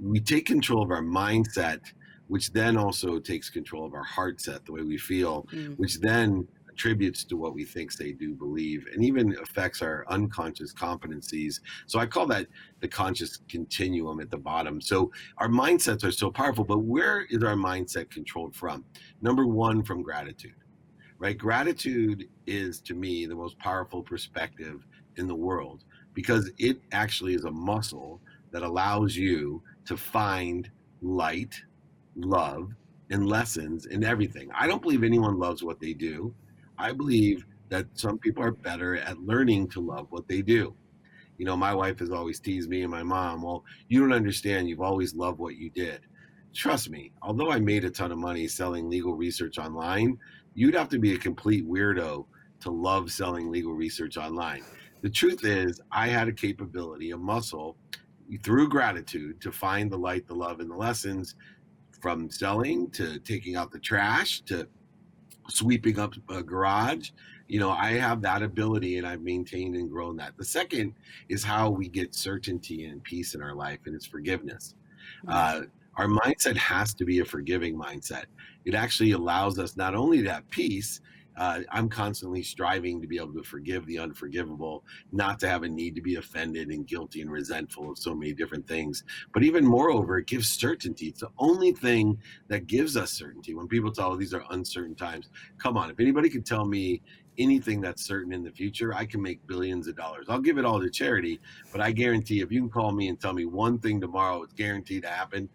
we 0.00 0.20
take 0.20 0.46
control 0.46 0.82
of 0.82 0.90
our 0.90 1.02
mindset, 1.02 1.80
which 2.28 2.52
then 2.52 2.76
also 2.76 3.18
takes 3.18 3.50
control 3.50 3.84
of 3.84 3.94
our 3.94 4.04
heart 4.04 4.40
set, 4.40 4.64
the 4.66 4.72
way 4.72 4.82
we 4.82 4.98
feel, 4.98 5.46
mm. 5.52 5.76
which 5.76 6.00
then 6.00 6.46
attributes 6.80 7.24
to 7.24 7.36
what 7.36 7.54
we 7.54 7.64
think, 7.64 7.92
they 7.94 8.12
do, 8.12 8.34
believe, 8.34 8.86
and 8.94 9.04
even 9.04 9.36
affects 9.42 9.82
our 9.82 10.04
unconscious 10.08 10.72
competencies. 10.72 11.60
So 11.86 11.98
I 11.98 12.06
call 12.06 12.26
that 12.28 12.46
the 12.80 12.88
conscious 12.88 13.40
continuum 13.48 14.20
at 14.20 14.30
the 14.30 14.38
bottom. 14.38 14.80
So 14.80 15.10
our 15.38 15.48
mindsets 15.48 16.04
are 16.04 16.12
so 16.12 16.30
powerful, 16.30 16.64
but 16.64 16.78
where 16.78 17.26
is 17.28 17.42
our 17.42 17.54
mindset 17.54 18.10
controlled 18.10 18.54
from? 18.54 18.84
Number 19.20 19.46
one, 19.46 19.82
from 19.82 20.02
gratitude, 20.02 20.54
right? 21.18 21.36
Gratitude 21.36 22.28
is, 22.46 22.80
to 22.82 22.94
me, 22.94 23.26
the 23.26 23.34
most 23.34 23.58
powerful 23.58 24.02
perspective 24.02 24.86
in 25.16 25.26
the 25.26 25.34
world 25.34 25.84
because 26.14 26.50
it 26.58 26.80
actually 26.92 27.34
is 27.34 27.44
a 27.44 27.50
muscle 27.50 28.20
that 28.52 28.62
allows 28.62 29.16
you 29.16 29.62
to 29.84 29.96
find 29.96 30.70
light, 31.02 31.60
love, 32.16 32.70
and 33.10 33.26
lessons 33.26 33.86
in 33.86 34.02
everything. 34.04 34.48
I 34.58 34.66
don't 34.66 34.80
believe 34.80 35.02
anyone 35.02 35.38
loves 35.38 35.62
what 35.62 35.80
they 35.80 35.92
do. 35.92 36.34
I 36.80 36.92
believe 36.92 37.44
that 37.68 37.86
some 37.94 38.18
people 38.18 38.42
are 38.42 38.50
better 38.50 38.96
at 38.96 39.20
learning 39.20 39.68
to 39.68 39.80
love 39.80 40.06
what 40.10 40.26
they 40.26 40.42
do. 40.42 40.74
You 41.38 41.46
know, 41.46 41.56
my 41.56 41.72
wife 41.74 41.98
has 42.00 42.10
always 42.10 42.40
teased 42.40 42.68
me 42.68 42.82
and 42.82 42.90
my 42.90 43.02
mom, 43.02 43.42
well, 43.42 43.64
you 43.88 44.00
don't 44.00 44.12
understand. 44.12 44.68
You've 44.68 44.80
always 44.80 45.14
loved 45.14 45.38
what 45.38 45.56
you 45.56 45.70
did. 45.70 46.00
Trust 46.52 46.90
me, 46.90 47.12
although 47.22 47.50
I 47.50 47.60
made 47.60 47.84
a 47.84 47.90
ton 47.90 48.12
of 48.12 48.18
money 48.18 48.48
selling 48.48 48.90
legal 48.90 49.14
research 49.14 49.58
online, 49.58 50.18
you'd 50.54 50.74
have 50.74 50.88
to 50.88 50.98
be 50.98 51.14
a 51.14 51.18
complete 51.18 51.66
weirdo 51.66 52.26
to 52.60 52.70
love 52.70 53.12
selling 53.12 53.50
legal 53.50 53.72
research 53.72 54.16
online. 54.16 54.64
The 55.02 55.10
truth 55.10 55.44
is, 55.44 55.80
I 55.92 56.08
had 56.08 56.28
a 56.28 56.32
capability, 56.32 57.12
a 57.12 57.16
muscle 57.16 57.76
through 58.42 58.68
gratitude 58.68 59.40
to 59.40 59.52
find 59.52 59.90
the 59.90 59.96
light, 59.96 60.26
the 60.26 60.34
love, 60.34 60.60
and 60.60 60.70
the 60.70 60.76
lessons 60.76 61.36
from 62.00 62.30
selling 62.30 62.90
to 62.90 63.18
taking 63.20 63.56
out 63.56 63.70
the 63.70 63.78
trash 63.78 64.40
to 64.42 64.68
sweeping 65.50 65.98
up 65.98 66.14
a 66.28 66.42
garage 66.42 67.10
you 67.48 67.58
know 67.58 67.70
i 67.70 67.92
have 67.92 68.22
that 68.22 68.42
ability 68.42 68.98
and 68.98 69.06
i've 69.06 69.22
maintained 69.22 69.74
and 69.74 69.90
grown 69.90 70.16
that. 70.16 70.36
The 70.36 70.44
second 70.44 70.94
is 71.28 71.42
how 71.42 71.70
we 71.70 71.88
get 71.88 72.14
certainty 72.14 72.86
and 72.86 73.02
peace 73.02 73.34
in 73.34 73.42
our 73.42 73.54
life 73.54 73.80
and 73.86 73.94
it's 73.94 74.06
forgiveness. 74.06 74.74
Uh, 75.28 75.62
our 75.96 76.06
mindset 76.06 76.56
has 76.56 76.94
to 76.94 77.04
be 77.04 77.18
a 77.18 77.24
forgiving 77.24 77.76
mindset. 77.76 78.24
It 78.64 78.74
actually 78.74 79.12
allows 79.12 79.58
us 79.58 79.76
not 79.76 79.94
only 79.94 80.22
to 80.22 80.32
have 80.32 80.48
peace 80.50 81.00
uh, 81.40 81.60
I'm 81.72 81.88
constantly 81.88 82.42
striving 82.42 83.00
to 83.00 83.08
be 83.08 83.16
able 83.16 83.32
to 83.32 83.42
forgive 83.42 83.86
the 83.86 83.98
unforgivable, 83.98 84.84
not 85.10 85.40
to 85.40 85.48
have 85.48 85.62
a 85.62 85.68
need 85.68 85.94
to 85.94 86.02
be 86.02 86.16
offended 86.16 86.68
and 86.68 86.86
guilty 86.86 87.22
and 87.22 87.30
resentful 87.30 87.90
of 87.90 87.96
so 87.96 88.14
many 88.14 88.34
different 88.34 88.68
things. 88.68 89.04
But 89.32 89.42
even 89.42 89.64
moreover, 89.64 90.18
it 90.18 90.26
gives 90.26 90.50
certainty. 90.50 91.06
It's 91.06 91.20
the 91.20 91.30
only 91.38 91.72
thing 91.72 92.18
that 92.48 92.66
gives 92.66 92.94
us 92.94 93.12
certainty. 93.12 93.54
When 93.54 93.68
people 93.68 93.90
tell, 93.90 94.12
oh, 94.12 94.16
these 94.16 94.34
are 94.34 94.44
uncertain 94.50 94.94
times, 94.94 95.30
come 95.56 95.78
on, 95.78 95.88
if 95.90 95.98
anybody 95.98 96.28
could 96.28 96.44
tell 96.44 96.66
me 96.66 97.00
anything 97.38 97.80
that's 97.80 98.04
certain 98.04 98.34
in 98.34 98.42
the 98.44 98.50
future, 98.50 98.94
I 98.94 99.06
can 99.06 99.22
make 99.22 99.46
billions 99.46 99.88
of 99.88 99.96
dollars. 99.96 100.26
I'll 100.28 100.40
give 100.40 100.58
it 100.58 100.66
all 100.66 100.78
to 100.78 100.90
charity, 100.90 101.40
but 101.72 101.80
I 101.80 101.90
guarantee 101.90 102.42
if 102.42 102.52
you 102.52 102.60
can 102.60 102.68
call 102.68 102.92
me 102.92 103.08
and 103.08 103.18
tell 103.18 103.32
me 103.32 103.46
one 103.46 103.78
thing 103.78 103.98
tomorrow 103.98 104.42
it's 104.42 104.52
guaranteed 104.52 105.04
to 105.04 105.08
happen, 105.08 105.48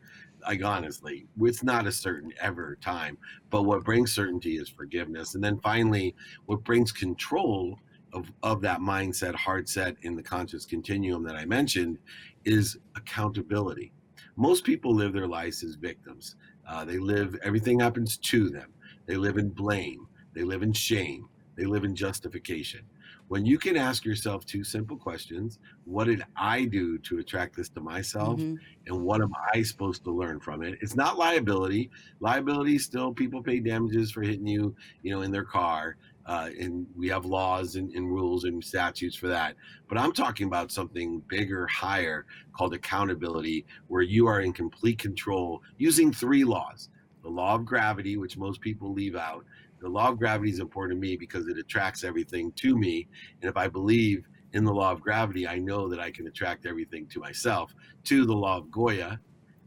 like 0.48 0.64
honestly, 0.64 1.28
it's 1.42 1.64
not 1.64 1.88
a 1.88 1.92
certain 1.92 2.32
ever 2.40 2.78
time. 2.82 3.18
But 3.50 3.64
what 3.64 3.84
brings 3.84 4.14
certainty 4.14 4.58
is 4.58 4.70
forgiveness. 4.70 5.36
And 5.36 5.44
then 5.44 5.60
finally, 5.60 6.16
what 6.46 6.64
brings 6.64 6.92
control 6.92 7.80
of, 8.14 8.32
of 8.44 8.62
that 8.62 8.80
mindset, 8.80 9.36
hard 9.36 9.68
set 9.68 9.96
in 10.04 10.16
the 10.16 10.24
conscious 10.24 10.66
continuum 10.66 11.24
that 11.24 11.36
I 11.36 11.46
mentioned 11.46 11.98
is 12.46 12.78
accountability. 12.96 13.92
Most 14.38 14.64
people 14.64 14.94
live 14.94 15.14
their 15.14 15.28
lives 15.28 15.64
as 15.64 15.76
victims. 15.76 16.36
Uh, 16.68 16.86
they 16.86 16.98
live, 16.98 17.36
everything 17.44 17.80
happens 17.80 18.18
to 18.18 18.50
them. 18.50 18.72
They 19.06 19.16
live 19.18 19.38
in 19.38 19.50
blame. 19.50 20.08
They 20.34 20.44
live 20.44 20.64
in 20.64 20.74
shame. 20.74 21.28
They 21.56 21.66
live 21.66 21.84
in 21.84 21.96
justification 21.96 22.82
when 23.28 23.46
you 23.46 23.58
can 23.58 23.76
ask 23.76 24.06
yourself 24.06 24.46
two 24.46 24.64
simple 24.64 24.98
questions 24.98 25.60
what 25.86 26.06
did 26.06 26.24
i 26.36 26.66
do 26.66 26.98
to 27.00 27.20
attract 27.20 27.56
this 27.56 27.70
to 27.70 27.82
myself 27.82 28.40
mm-hmm. 28.40 28.56
and 28.88 29.04
what 29.04 29.22
am 29.22 29.34
i 29.54 29.62
supposed 29.62 30.04
to 30.04 30.12
learn 30.12 30.40
from 30.40 30.62
it? 30.64 30.78
It's 30.82 30.96
not 30.96 31.18
liability. 31.18 31.90
Liability 32.20 32.78
still 32.78 33.14
people 33.14 33.42
pay 33.42 33.60
damages 33.60 34.12
for 34.12 34.22
hitting 34.22 34.48
you 34.48 34.76
you 35.02 35.14
know 35.14 35.22
in 35.22 35.32
their 35.32 35.44
car 35.44 35.98
uh, 36.28 36.50
and 36.60 36.88
we 36.98 37.08
have 37.08 37.24
laws 37.26 37.76
and, 37.76 37.92
and 37.92 38.10
rules 38.10 38.46
and 38.46 38.64
statutes 38.64 39.16
for 39.16 39.28
that. 39.28 39.56
But 39.88 39.98
i'm 39.98 40.12
talking 40.12 40.48
about 40.48 40.72
something 40.72 41.22
bigger 41.28 41.68
higher 41.68 42.26
called 42.54 42.74
accountability 42.74 43.66
where 43.88 44.02
you 44.02 44.28
are 44.28 44.42
in 44.42 44.54
complete 44.54 45.00
control 45.00 45.62
using 45.78 46.12
three 46.12 46.44
laws. 46.44 46.90
The 47.24 47.30
law 47.30 47.56
of 47.56 47.66
gravity 47.66 48.18
which 48.18 48.38
most 48.38 48.62
people 48.62 48.94
leave 48.94 49.16
out 49.16 49.46
the 49.80 49.90
law 49.90 50.10
of 50.10 50.18
gravity 50.18 50.52
is 50.52 50.60
important 50.60 50.98
to 50.98 51.02
me 51.02 51.16
because 51.16 51.48
it 51.48 51.58
attracts 51.58 52.04
everything 52.04 52.52
to 52.54 52.78
me. 52.78 53.08
And 53.42 53.50
if 53.50 53.58
I 53.58 53.68
believe 53.68 54.28
in 54.54 54.64
the 54.64 54.74
law 54.74 54.92
of 54.92 55.02
gravity, 55.02 55.48
I 55.48 55.58
know 55.58 55.90
that 55.90 56.00
I 56.00 56.12
can 56.12 56.28
attract 56.28 56.66
everything 56.66 57.08
to 57.08 57.20
myself. 57.20 57.74
To 58.06 58.26
the 58.26 58.34
law 58.34 58.58
of 58.58 58.72
Goya, 58.72 59.20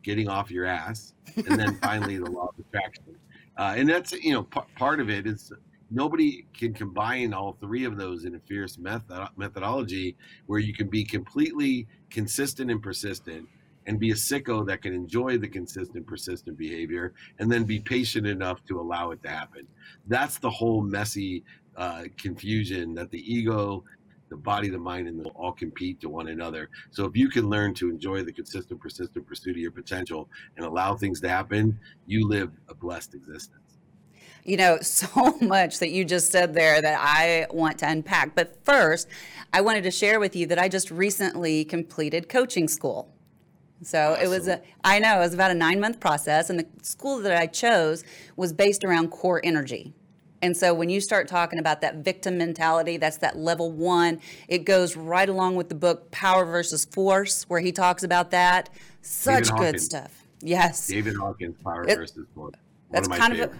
getting 0.02 0.28
off 0.28 0.50
your 0.50 0.64
ass, 0.64 1.14
and 1.36 1.58
then 1.58 1.74
finally 1.82 2.16
the 2.16 2.30
law 2.30 2.48
of 2.48 2.54
attraction. 2.58 3.16
Uh, 3.56 3.74
and 3.76 3.88
that's 3.88 4.12
you 4.12 4.32
know 4.32 4.44
p- 4.44 4.60
part 4.76 5.00
of 5.00 5.10
it 5.10 5.26
is 5.26 5.52
nobody 5.90 6.46
can 6.56 6.72
combine 6.72 7.32
all 7.32 7.56
three 7.60 7.84
of 7.84 7.96
those 7.96 8.24
in 8.24 8.34
a 8.34 8.40
fierce 8.40 8.78
method- 8.78 9.28
methodology 9.36 10.16
where 10.46 10.60
you 10.60 10.72
can 10.72 10.88
be 10.88 11.04
completely 11.04 11.86
consistent 12.10 12.70
and 12.70 12.82
persistent 12.82 13.48
and 13.88 13.98
be 13.98 14.10
a 14.10 14.14
sicko 14.14 14.64
that 14.66 14.82
can 14.82 14.92
enjoy 14.92 15.38
the 15.38 15.48
consistent, 15.48 16.06
persistent 16.06 16.58
behavior 16.58 17.14
and 17.38 17.50
then 17.50 17.64
be 17.64 17.80
patient 17.80 18.26
enough 18.26 18.62
to 18.66 18.78
allow 18.78 19.10
it 19.12 19.22
to 19.22 19.30
happen. 19.30 19.66
That's 20.06 20.38
the 20.38 20.50
whole 20.50 20.82
messy 20.82 21.42
uh, 21.74 22.04
confusion 22.18 22.94
that 22.96 23.10
the 23.10 23.20
ego, 23.20 23.82
the 24.28 24.36
body, 24.36 24.68
the 24.68 24.78
mind, 24.78 25.08
and 25.08 25.18
the 25.18 25.30
all 25.30 25.52
compete 25.52 26.02
to 26.02 26.10
one 26.10 26.28
another. 26.28 26.68
So 26.90 27.06
if 27.06 27.16
you 27.16 27.30
can 27.30 27.48
learn 27.48 27.72
to 27.74 27.88
enjoy 27.88 28.22
the 28.24 28.32
consistent, 28.32 28.78
persistent 28.78 29.26
pursuit 29.26 29.52
of 29.52 29.62
your 29.62 29.70
potential 29.70 30.28
and 30.58 30.66
allow 30.66 30.94
things 30.94 31.18
to 31.22 31.28
happen, 31.30 31.80
you 32.06 32.28
live 32.28 32.52
a 32.68 32.74
blessed 32.74 33.14
existence 33.14 33.62
you 34.44 34.56
know, 34.56 34.78
so 34.82 35.36
much 35.42 35.78
that 35.78 35.90
you 35.90 36.04
just 36.04 36.30
said 36.30 36.54
there 36.54 36.80
that 36.80 36.98
I 36.98 37.46
want 37.50 37.78
to 37.78 37.88
unpack. 37.88 38.34
But 38.34 38.64
first, 38.64 39.06
I 39.52 39.60
wanted 39.60 39.82
to 39.82 39.90
share 39.90 40.18
with 40.20 40.34
you 40.34 40.46
that 40.46 40.58
I 40.58 40.68
just 40.68 40.90
recently 40.90 41.66
completed 41.66 42.30
coaching 42.30 42.66
school. 42.66 43.12
So 43.82 44.12
awesome. 44.12 44.24
it 44.24 44.28
was 44.28 44.48
a, 44.48 44.60
I 44.84 44.98
know, 44.98 45.16
it 45.16 45.20
was 45.20 45.34
about 45.34 45.50
a 45.50 45.54
nine 45.54 45.80
month 45.80 46.00
process. 46.00 46.50
And 46.50 46.58
the 46.58 46.66
school 46.82 47.18
that 47.20 47.36
I 47.36 47.46
chose 47.46 48.04
was 48.36 48.52
based 48.52 48.84
around 48.84 49.10
core 49.10 49.40
energy. 49.44 49.94
And 50.40 50.56
so 50.56 50.72
when 50.72 50.88
you 50.88 51.00
start 51.00 51.26
talking 51.26 51.58
about 51.58 51.80
that 51.80 51.96
victim 51.96 52.38
mentality, 52.38 52.96
that's 52.96 53.18
that 53.18 53.36
level 53.36 53.72
one, 53.72 54.20
it 54.46 54.64
goes 54.64 54.96
right 54.96 55.28
along 55.28 55.56
with 55.56 55.68
the 55.68 55.74
book 55.74 56.10
Power 56.10 56.44
versus 56.44 56.84
Force, 56.84 57.44
where 57.48 57.60
he 57.60 57.72
talks 57.72 58.02
about 58.02 58.30
that. 58.30 58.70
Such 59.02 59.50
good 59.56 59.80
stuff. 59.80 60.24
Yes. 60.40 60.86
David 60.86 61.16
Hawkins, 61.16 61.56
Power 61.62 61.84
it, 61.88 61.96
versus 61.96 62.26
Force. 62.34 62.52
One 62.52 62.52
that's 62.90 63.08
of 63.08 63.14
kind 63.14 63.32
of 63.32 63.40
a, 63.52 63.58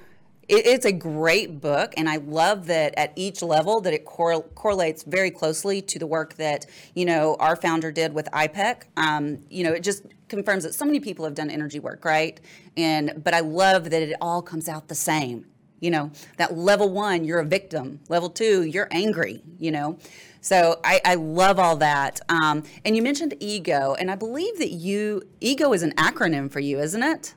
it, 0.49 0.67
it's 0.67 0.87
a 0.87 0.93
great 0.93 1.61
book, 1.61 1.95
and 1.97 2.09
I 2.09 2.17
love 2.17 2.67
that 2.67 2.95
at 2.97 3.13
each 3.17 3.43
level 3.43 3.81
that 3.83 3.93
it 3.93 4.05
cor- 4.05 4.43
correlates 4.43 5.03
very 5.03 5.31
closely 5.31 5.83
to 5.83 5.99
the 5.99 6.07
work 6.07 6.35
that 6.35 6.67
you 6.95 7.05
know 7.05 7.37
our 7.39 7.57
founder 7.57 7.93
did 7.93 8.15
with 8.15 8.29
IPEC. 8.33 8.83
Um, 8.97 9.39
you 9.51 9.65
know, 9.65 9.73
it 9.73 9.83
just 9.83 10.05
confirms 10.29 10.65
that 10.65 10.75
so 10.75 10.85
many 10.85 11.01
people 11.01 11.25
have 11.25 11.35
done 11.35 11.51
energy 11.51 11.79
work, 11.79 12.05
right? 12.05 12.41
And 12.77 13.23
but 13.23 13.35
I 13.35 13.41
love 13.41 13.91
that 13.91 14.03
it 14.03 14.17
all 14.21 14.43
comes 14.43 14.69
out 14.69 14.89
the 14.89 14.95
same. 14.95 15.47
You 15.81 15.93
know, 15.93 16.11
that 16.39 16.57
level 16.57 16.89
one, 16.89 17.23
you're 17.25 17.39
a 17.39 17.45
victim. 17.45 18.01
Level 18.09 18.31
two, 18.31 18.65
you're 18.65 18.89
angry. 18.91 19.43
You 19.59 19.71
know, 19.71 19.99
so 20.41 20.81
I, 20.83 21.01
I 21.05 21.15
love 21.15 21.59
all 21.59 21.77
that. 21.77 22.21
Um, 22.29 22.65
and 22.85 22.97
you 22.97 23.03
mentioned 23.03 23.35
ego, 23.39 23.95
and 23.99 24.11
I 24.11 24.15
believe 24.15 24.59
that 24.59 24.71
you 24.71 25.23
ego 25.41 25.73
is 25.73 25.83
an 25.83 25.93
acronym 25.93 26.51
for 26.51 26.61
you, 26.61 26.79
isn't 26.79 27.03
it? 27.03 27.35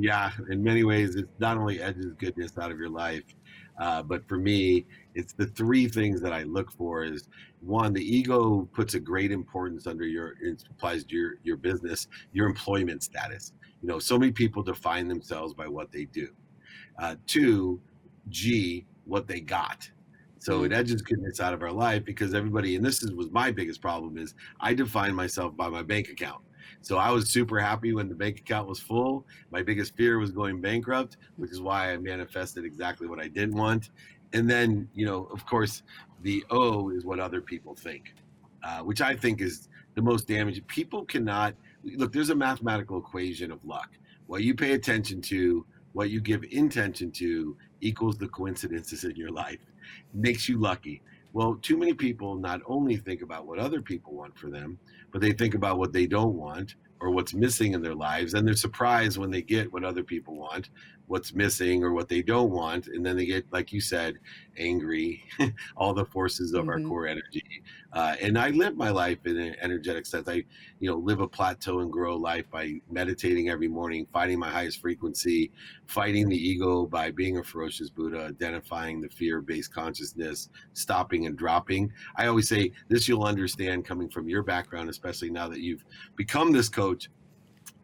Yeah, 0.00 0.30
in 0.48 0.62
many 0.62 0.84
ways, 0.84 1.16
it 1.16 1.26
not 1.40 1.58
only 1.58 1.82
edges 1.82 2.14
goodness 2.18 2.56
out 2.56 2.70
of 2.70 2.78
your 2.78 2.88
life, 2.88 3.24
uh, 3.80 4.00
but 4.02 4.26
for 4.28 4.38
me, 4.38 4.86
it's 5.16 5.32
the 5.32 5.46
three 5.46 5.88
things 5.88 6.20
that 6.20 6.32
I 6.32 6.44
look 6.44 6.70
for 6.70 7.02
is 7.02 7.28
one, 7.60 7.92
the 7.92 8.16
ego 8.16 8.68
puts 8.72 8.94
a 8.94 9.00
great 9.00 9.32
importance 9.32 9.88
under 9.88 10.06
your 10.06 10.34
it 10.40 10.62
applies 10.70 11.04
to 11.04 11.16
your 11.16 11.32
your 11.42 11.56
business, 11.56 12.06
your 12.32 12.46
employment 12.46 13.02
status. 13.02 13.52
You 13.82 13.88
know, 13.88 13.98
so 13.98 14.16
many 14.16 14.30
people 14.30 14.62
define 14.62 15.08
themselves 15.08 15.52
by 15.52 15.66
what 15.66 15.90
they 15.90 16.04
do. 16.04 16.28
Uh, 17.00 17.16
two, 17.26 17.80
G, 18.28 18.86
what 19.04 19.26
they 19.26 19.40
got. 19.40 19.90
So 20.38 20.62
it 20.62 20.70
mm. 20.70 20.76
edges 20.76 21.02
goodness 21.02 21.40
out 21.40 21.54
of 21.54 21.62
our 21.62 21.72
life 21.72 22.04
because 22.04 22.34
everybody, 22.34 22.76
and 22.76 22.84
this 22.84 23.02
is 23.02 23.12
was 23.12 23.32
my 23.32 23.50
biggest 23.50 23.80
problem 23.80 24.16
is 24.16 24.34
I 24.60 24.74
define 24.74 25.14
myself 25.14 25.56
by 25.56 25.68
my 25.68 25.82
bank 25.82 26.08
account. 26.08 26.42
So 26.80 26.96
I 26.96 27.10
was 27.10 27.30
super 27.30 27.58
happy 27.58 27.92
when 27.92 28.08
the 28.08 28.14
bank 28.14 28.38
account 28.38 28.68
was 28.68 28.80
full. 28.80 29.26
My 29.50 29.62
biggest 29.62 29.96
fear 29.96 30.18
was 30.18 30.30
going 30.30 30.60
bankrupt, 30.60 31.16
which 31.36 31.50
is 31.50 31.60
why 31.60 31.92
I 31.92 31.96
manifested 31.98 32.64
exactly 32.64 33.06
what 33.06 33.20
I 33.20 33.28
didn't 33.28 33.56
want. 33.56 33.90
And 34.32 34.48
then, 34.48 34.88
you 34.94 35.06
know, 35.06 35.28
of 35.32 35.44
course, 35.46 35.82
the 36.22 36.44
O 36.50 36.90
is 36.90 37.04
what 37.04 37.18
other 37.20 37.40
people 37.40 37.74
think, 37.74 38.14
uh, 38.62 38.80
which 38.80 39.00
I 39.00 39.14
think 39.14 39.40
is 39.40 39.68
the 39.94 40.02
most 40.02 40.28
damaging. 40.28 40.64
People 40.64 41.04
cannot 41.04 41.54
look. 41.84 42.12
There's 42.12 42.30
a 42.30 42.34
mathematical 42.34 42.98
equation 42.98 43.50
of 43.50 43.64
luck. 43.64 43.90
What 44.26 44.42
you 44.42 44.54
pay 44.54 44.72
attention 44.72 45.20
to, 45.22 45.64
what 45.92 46.10
you 46.10 46.20
give 46.20 46.44
intention 46.50 47.10
to, 47.12 47.56
equals 47.80 48.18
the 48.18 48.28
coincidences 48.28 49.04
in 49.04 49.16
your 49.16 49.30
life. 49.30 49.60
Makes 50.12 50.48
you 50.48 50.58
lucky. 50.58 51.02
Well, 51.32 51.56
too 51.56 51.76
many 51.76 51.94
people 51.94 52.34
not 52.34 52.60
only 52.66 52.96
think 52.96 53.22
about 53.22 53.46
what 53.46 53.58
other 53.58 53.82
people 53.82 54.14
want 54.14 54.36
for 54.38 54.50
them, 54.50 54.78
but 55.12 55.20
they 55.20 55.32
think 55.32 55.54
about 55.54 55.78
what 55.78 55.92
they 55.92 56.06
don't 56.06 56.34
want 56.34 56.74
or 57.00 57.10
what's 57.10 57.34
missing 57.34 57.74
in 57.74 57.82
their 57.82 57.94
lives. 57.94 58.34
And 58.34 58.46
they're 58.46 58.54
surprised 58.56 59.18
when 59.18 59.30
they 59.30 59.42
get 59.42 59.72
what 59.72 59.84
other 59.84 60.02
people 60.02 60.36
want 60.36 60.70
what's 61.08 61.34
missing 61.34 61.82
or 61.82 61.92
what 61.92 62.08
they 62.08 62.22
don't 62.22 62.50
want 62.50 62.86
and 62.86 63.04
then 63.04 63.16
they 63.16 63.26
get 63.26 63.44
like 63.50 63.72
you 63.72 63.80
said 63.80 64.14
angry 64.58 65.22
all 65.76 65.94
the 65.94 66.04
forces 66.04 66.52
of 66.52 66.66
mm-hmm. 66.66 66.84
our 66.84 66.88
core 66.88 67.06
energy. 67.06 67.62
Uh, 67.92 68.14
and 68.20 68.38
i 68.38 68.50
live 68.50 68.76
my 68.76 68.90
life 68.90 69.18
in 69.24 69.38
an 69.38 69.56
energetic 69.62 70.04
sense. 70.04 70.28
I 70.28 70.44
you 70.78 70.90
know 70.90 70.96
live 70.96 71.20
a 71.20 71.28
plateau 71.28 71.80
and 71.80 71.90
grow 71.90 72.16
life 72.16 72.44
by 72.50 72.74
meditating 72.90 73.48
every 73.48 73.68
morning 73.68 74.06
finding 74.12 74.38
my 74.38 74.50
highest 74.50 74.80
frequency 74.80 75.50
fighting 75.86 76.28
the 76.28 76.36
ego 76.36 76.86
by 76.86 77.10
being 77.10 77.38
a 77.38 77.42
ferocious 77.42 77.88
buddha 77.88 78.26
identifying 78.28 79.00
the 79.00 79.08
fear-based 79.08 79.72
consciousness 79.72 80.50
stopping 80.74 81.26
and 81.26 81.36
dropping. 81.38 81.90
I 82.16 82.26
always 82.26 82.48
say 82.48 82.72
this 82.88 83.08
you'll 83.08 83.24
understand 83.24 83.86
coming 83.86 84.08
from 84.08 84.28
your 84.28 84.42
background 84.42 84.90
especially 84.90 85.30
now 85.30 85.48
that 85.48 85.60
you've 85.60 85.84
become 86.16 86.52
this 86.52 86.68
coach 86.68 87.08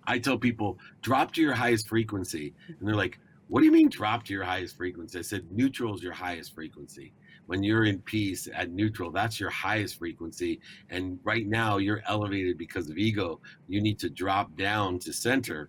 I 0.07 0.19
tell 0.19 0.39
people 0.39 0.79
drop 1.03 1.33
to 1.35 1.43
your 1.43 1.55
highest 1.55 1.89
frequency, 1.89 2.55
and 2.69 2.87
they're 2.87 2.95
like, 2.95 3.19
"What 3.49 3.61
do 3.61 3.67
you 3.67 3.73
mean 3.73 3.89
drop 3.89 4.25
to 4.25 4.33
your 4.33 4.45
highest 4.45 4.77
frequency?" 4.77 5.19
I 5.19 5.23
said 5.23 5.51
neutral 5.51 5.95
is 5.95 6.03
your 6.03 6.13
highest 6.13 6.55
frequency. 6.55 7.13
When 7.47 7.63
you're 7.63 7.85
in 7.85 8.01
peace 8.01 8.49
at 8.55 8.71
neutral, 8.71 9.11
that's 9.11 9.39
your 9.39 9.51
highest 9.51 9.99
frequency. 9.99 10.61
And 10.89 11.19
right 11.25 11.47
now, 11.47 11.77
you're 11.77 12.03
elevated 12.07 12.57
because 12.57 12.89
of 12.89 12.97
ego. 12.97 13.41
You 13.69 13.83
need 13.83 13.99
to 13.99 14.09
drop 14.09 14.57
down 14.57 14.99
to 15.01 15.13
center 15.13 15.69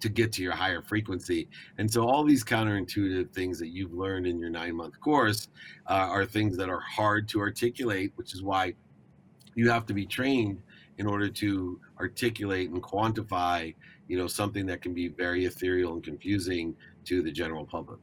to 0.00 0.10
get 0.10 0.32
to 0.32 0.42
your 0.42 0.52
higher 0.52 0.82
frequency. 0.82 1.48
And 1.78 1.90
so, 1.90 2.06
all 2.06 2.24
these 2.24 2.44
counterintuitive 2.44 3.30
things 3.30 3.58
that 3.58 3.68
you've 3.68 3.94
learned 3.94 4.26
in 4.26 4.38
your 4.38 4.50
nine 4.50 4.76
month 4.76 5.00
course 5.00 5.48
uh, 5.86 5.94
are 5.94 6.26
things 6.26 6.56
that 6.58 6.68
are 6.68 6.80
hard 6.80 7.26
to 7.30 7.40
articulate, 7.40 8.12
which 8.16 8.34
is 8.34 8.42
why 8.42 8.74
you 9.54 9.70
have 9.70 9.86
to 9.86 9.94
be 9.94 10.04
trained 10.04 10.62
in 10.98 11.06
order 11.06 11.28
to 11.28 11.80
articulate 12.00 12.70
and 12.70 12.82
quantify 12.82 13.74
you 14.08 14.18
know 14.18 14.26
something 14.26 14.66
that 14.66 14.82
can 14.82 14.92
be 14.92 15.08
very 15.08 15.46
ethereal 15.46 15.94
and 15.94 16.04
confusing 16.04 16.76
to 17.04 17.22
the 17.22 17.32
general 17.32 17.64
public. 17.64 18.00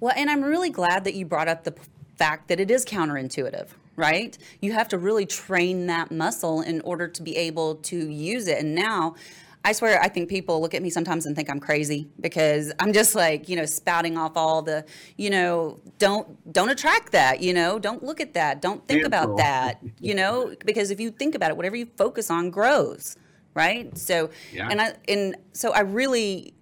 Well 0.00 0.14
and 0.16 0.30
i'm 0.30 0.42
really 0.42 0.70
glad 0.70 1.04
that 1.04 1.14
you 1.14 1.24
brought 1.24 1.48
up 1.48 1.64
the 1.64 1.74
fact 2.16 2.48
that 2.48 2.60
it 2.60 2.70
is 2.70 2.84
counterintuitive 2.84 3.68
right? 3.96 4.36
You 4.60 4.72
have 4.72 4.88
to 4.88 4.98
really 4.98 5.26
train 5.26 5.86
that 5.86 6.10
muscle 6.10 6.60
in 6.60 6.80
order 6.82 7.08
to 7.08 7.22
be 7.22 7.36
able 7.36 7.76
to 7.76 8.08
use 8.10 8.48
it. 8.48 8.58
And 8.58 8.74
now 8.74 9.16
I 9.64 9.72
swear, 9.72 10.00
I 10.02 10.08
think 10.08 10.28
people 10.28 10.60
look 10.60 10.74
at 10.74 10.82
me 10.82 10.90
sometimes 10.90 11.24
and 11.24 11.36
think 11.36 11.48
I'm 11.48 11.60
crazy 11.60 12.08
because 12.20 12.72
I'm 12.80 12.92
just 12.92 13.14
like, 13.14 13.48
you 13.48 13.54
know, 13.54 13.64
spouting 13.64 14.18
off 14.18 14.32
all 14.36 14.60
the, 14.60 14.84
you 15.16 15.30
know, 15.30 15.78
don't 15.98 16.52
don't 16.52 16.68
attract 16.68 17.12
that, 17.12 17.40
you 17.40 17.54
know, 17.54 17.78
don't 17.78 18.02
look 18.02 18.20
at 18.20 18.34
that, 18.34 18.60
don't 18.60 18.86
think 18.88 19.04
about 19.04 19.36
that, 19.36 19.80
you 20.00 20.14
know, 20.14 20.54
because 20.64 20.90
if 20.90 20.98
you 20.98 21.10
think 21.10 21.36
about 21.36 21.50
it, 21.50 21.56
whatever 21.56 21.76
you 21.76 21.86
focus 21.96 22.28
on 22.28 22.50
grows, 22.50 23.16
right? 23.54 23.96
So, 23.96 24.30
yeah. 24.52 24.68
and 24.68 24.80
I 24.80 24.94
and 25.06 25.36
so 25.52 25.72
I 25.72 25.80
really, 25.80 26.54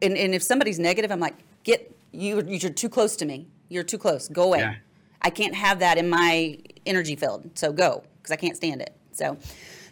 and 0.00 0.16
and 0.16 0.34
if 0.34 0.42
somebody's 0.42 0.78
negative, 0.78 1.12
I'm 1.12 1.20
like, 1.20 1.36
get 1.64 1.94
you, 2.12 2.42
you're 2.46 2.72
too 2.72 2.88
close 2.88 3.16
to 3.16 3.26
me. 3.26 3.46
You're 3.68 3.84
too 3.84 3.98
close. 3.98 4.28
Go 4.28 4.44
away. 4.44 4.60
Yeah. 4.60 4.76
I 5.20 5.28
can't 5.28 5.54
have 5.54 5.80
that 5.80 5.98
in 5.98 6.08
my 6.08 6.58
energy 6.86 7.16
field. 7.16 7.50
So 7.54 7.72
go 7.72 8.04
because 8.22 8.32
I 8.32 8.36
can't 8.36 8.56
stand 8.56 8.80
it. 8.80 8.96
So, 9.12 9.36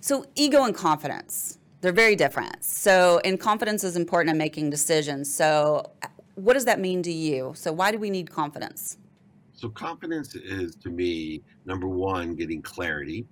so 0.01 0.25
ego 0.37 0.65
and 0.65 0.75
confidence 0.75 1.59
they're 1.85 1.93
very 1.93 2.17
different. 2.17 2.65
So, 2.65 3.21
and 3.27 3.39
confidence 3.39 3.85
is 3.85 3.95
important 3.95 4.31
in 4.31 4.39
making 4.39 4.71
decisions. 4.71 5.33
So, 5.33 5.93
what 6.35 6.55
does 6.55 6.65
that 6.65 6.81
mean 6.81 7.03
to 7.03 7.13
you? 7.13 7.53
So, 7.55 7.73
why 7.73 7.93
do 7.93 7.99
we 7.99 8.09
need 8.09 8.31
confidence? 8.31 8.97
So, 9.53 9.69
confidence 9.69 10.35
is 10.35 10.77
to 10.77 10.89
me, 10.89 11.43
number 11.67 11.87
one, 11.87 12.37
getting 12.37 12.63
clarity, 12.63 13.27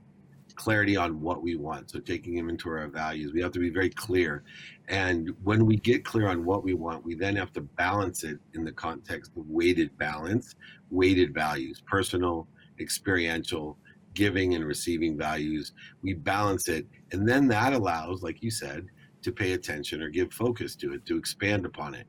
clarity 0.54 0.98
on 0.98 1.18
what 1.18 1.42
we 1.42 1.56
want. 1.56 1.90
So, 1.90 1.98
taking 1.98 2.36
inventory 2.36 2.84
of 2.84 2.88
our 2.88 2.90
values, 2.90 3.32
we 3.32 3.40
have 3.40 3.52
to 3.52 3.58
be 3.58 3.70
very 3.70 3.88
clear. 3.88 4.44
And 4.88 5.30
when 5.42 5.64
we 5.64 5.76
get 5.76 6.04
clear 6.04 6.28
on 6.28 6.44
what 6.44 6.62
we 6.62 6.74
want, 6.74 7.06
we 7.06 7.14
then 7.14 7.34
have 7.36 7.54
to 7.54 7.62
balance 7.62 8.22
it 8.22 8.38
in 8.52 8.64
the 8.64 8.72
context 8.72 9.32
of 9.34 9.48
weighted 9.48 9.96
balance, 9.96 10.56
weighted 10.90 11.32
values, 11.32 11.82
personal, 11.86 12.46
experiential, 12.78 13.78
giving 14.14 14.54
and 14.54 14.64
receiving 14.64 15.16
values. 15.16 15.72
We 16.02 16.14
balance 16.14 16.68
it. 16.68 16.86
And 17.12 17.28
then 17.28 17.48
that 17.48 17.72
allows, 17.72 18.22
like 18.22 18.42
you 18.42 18.50
said, 18.50 18.86
to 19.22 19.32
pay 19.32 19.52
attention 19.52 20.02
or 20.02 20.08
give 20.08 20.32
focus 20.32 20.74
to 20.76 20.94
it, 20.94 21.06
to 21.06 21.16
expand 21.16 21.64
upon 21.64 21.94
it. 21.94 22.06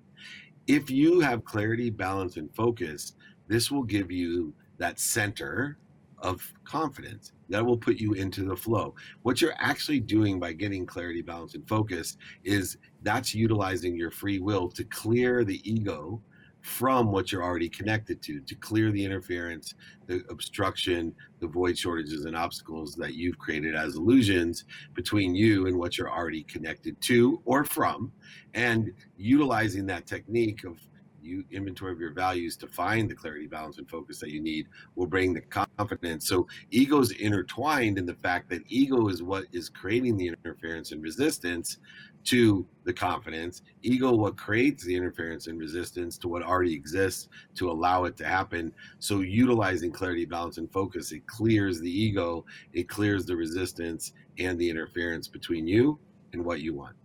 If 0.68 0.90
you 0.90 1.20
have 1.20 1.46
clarity, 1.46 1.90
balance, 1.90 2.38
and 2.38 2.54
focus, 2.56 3.14
this 3.48 3.70
will 3.70 3.84
give 3.84 4.12
you 4.12 4.54
that 4.78 5.00
center 5.00 5.78
of 6.20 6.52
confidence 6.64 7.34
that 7.50 7.64
will 7.64 7.78
put 7.78 7.98
you 7.98 8.14
into 8.14 8.46
the 8.46 8.56
flow. 8.56 8.96
What 9.24 9.42
you're 9.42 9.56
actually 9.58 10.00
doing 10.00 10.40
by 10.40 10.54
getting 10.54 10.86
clarity, 10.86 11.22
balance, 11.22 11.54
and 11.54 11.68
focus 11.68 12.18
is 12.44 12.78
that's 13.02 13.36
utilizing 13.36 13.96
your 13.96 14.10
free 14.10 14.40
will 14.40 14.70
to 14.70 14.84
clear 14.86 15.44
the 15.44 15.62
ego 15.70 16.22
from 16.64 17.12
what 17.12 17.32
you're 17.32 17.44
already 17.44 17.68
connected 17.68 18.22
to 18.24 18.40
to 18.40 18.56
clear 18.56 18.90
the 18.90 19.04
interference, 19.04 19.76
the 20.08 20.24
obstruction, 20.30 21.14
the 21.42 21.48
void 21.48 21.78
shortages 21.78 22.24
and 22.24 22.38
obstacles 22.38 22.96
that 22.96 23.14
you've 23.14 23.38
created 23.38 23.76
as 23.76 23.96
illusions 23.96 24.64
between 24.94 25.36
you 25.36 25.68
and 25.68 25.78
what 25.78 25.98
you're 25.98 26.10
already 26.10 26.44
connected 26.44 27.00
to 27.02 27.42
or 27.46 27.66
from 27.66 28.12
and 28.54 28.94
utilizing 29.18 29.86
that 29.86 30.08
technique 30.08 30.64
of 30.64 30.78
you 31.24 31.44
inventory 31.52 31.92
of 31.92 32.00
your 32.00 32.14
values 32.14 32.58
to 32.58 32.68
find 32.68 33.10
the 33.10 33.16
clarity 33.16 33.48
balance 33.48 33.78
and 33.78 33.90
focus 33.90 34.20
that 34.20 34.32
you 34.32 34.42
need 34.42 34.68
will 34.96 35.08
bring 35.08 35.34
the 35.34 35.42
confidence 35.78 36.28
so 36.28 36.48
ego 36.72 37.00
is 37.00 37.12
intertwined 37.12 37.98
in 37.98 38.06
the 38.06 38.16
fact 38.16 38.50
that 38.50 38.62
ego 38.68 39.08
is 39.08 39.24
what 39.24 39.46
is 39.52 39.70
creating 39.70 40.18
the 40.18 40.28
interference 40.28 40.92
and 40.92 41.02
resistance 41.02 41.78
to 42.24 42.66
the 42.86 42.94
confidence. 42.94 43.62
Ego, 43.82 44.14
what 44.14 44.38
creates 44.38 44.84
the 44.84 44.96
interference 44.96 45.48
and 45.48 45.60
resistance 45.60 46.18
to 46.18 46.28
what 46.28 46.44
already 46.44 46.74
exists 46.74 47.30
to 47.56 47.70
allow 47.70 48.06
it 48.06 48.18
to 48.18 48.26
happen. 48.26 48.72
So, 49.00 49.22
utilizing 49.22 49.92
clarity, 49.92 50.26
balance, 50.26 50.58
and 50.58 50.72
focus, 50.72 51.12
it 51.12 51.26
clears 51.28 51.80
the 51.80 51.92
ego, 51.92 52.46
it 52.74 52.88
clears 52.88 53.26
the 53.26 53.36
resistance 53.36 54.14
and 54.40 54.58
the 54.58 54.70
interference 54.70 55.28
between 55.28 55.68
you 55.68 56.00
and 56.34 56.44
what 56.44 56.62
you 56.62 56.74
want. 56.74 56.96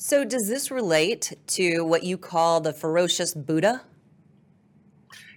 So, 0.00 0.24
does 0.24 0.46
this 0.46 0.70
relate 0.70 1.36
to 1.48 1.80
what 1.80 2.04
you 2.04 2.16
call 2.18 2.60
the 2.60 2.72
ferocious 2.72 3.34
Buddha? 3.34 3.82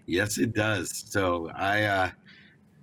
Yes, 0.05 0.37
it 0.37 0.53
does. 0.53 1.03
So, 1.09 1.49
I, 1.55 1.83
uh, 1.85 2.11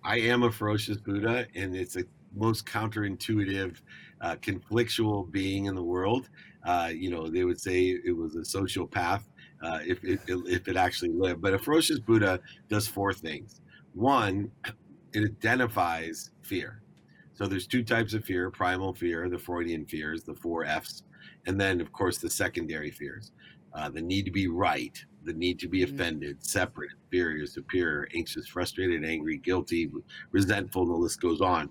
I 0.03 0.19
am 0.19 0.43
a 0.43 0.51
ferocious 0.51 0.97
Buddha, 0.97 1.47
and 1.55 1.77
it's 1.77 1.95
the 1.95 2.05
most 2.35 2.67
counterintuitive 2.67 3.81
uh, 4.21 4.35
conflictual 4.43 5.31
being 5.31 5.67
in 5.67 5.77
the 5.77 5.83
world. 5.83 6.31
Uh, 6.67 6.91
you 6.93 7.11
know, 7.11 7.29
they 7.29 7.45
would 7.45 7.61
say 7.61 7.97
it 8.05 8.17
was 8.17 8.35
a 8.35 8.41
sociopath 8.41 9.23
uh, 9.63 9.79
if, 9.87 10.03
if, 10.03 10.21
if 10.27 10.67
it 10.67 10.77
actually 10.77 11.13
lived. 11.13 11.41
But 11.41 11.55
a 11.55 11.61
ferocious 11.61 12.01
Buddha 12.01 12.41
does 12.69 12.89
four 12.89 13.13
things. 13.13 13.61
One, 13.95 14.51
it 15.13 15.23
identifies 15.23 16.33
fear. 16.43 16.83
So 17.35 17.47
there's 17.47 17.69
two 17.69 17.85
types 17.85 18.15
of 18.15 18.25
fear: 18.25 18.51
primal 18.51 18.95
fear, 18.95 19.29
the 19.29 19.39
Freudian 19.39 19.87
fears, 19.87 20.25
the 20.25 20.35
four 20.35 20.65
Fs, 20.65 21.05
and 21.47 21.61
then 21.61 21.81
of 21.81 21.93
course 21.93 22.19
the 22.19 22.31
secondary 22.31 22.91
fears: 22.91 23.33
uh, 23.75 23.89
the 23.89 24.03
need 24.03 24.25
to 24.25 24.31
be 24.31 24.49
right, 24.49 25.03
the 25.25 25.33
need 25.33 25.59
to 25.61 25.69
be 25.69 25.85
mm-hmm. 25.85 25.95
offended, 25.95 26.45
separate, 26.45 26.91
inferior, 27.05 27.47
superior, 27.47 28.09
anxious, 28.15 28.47
frustrated, 28.47 29.05
angry, 29.05 29.39
guilty, 29.39 29.91
resentful, 30.33 30.83
and 30.83 30.91
the 30.91 30.97
list 30.97 31.21
goes 31.21 31.41
on 31.41 31.71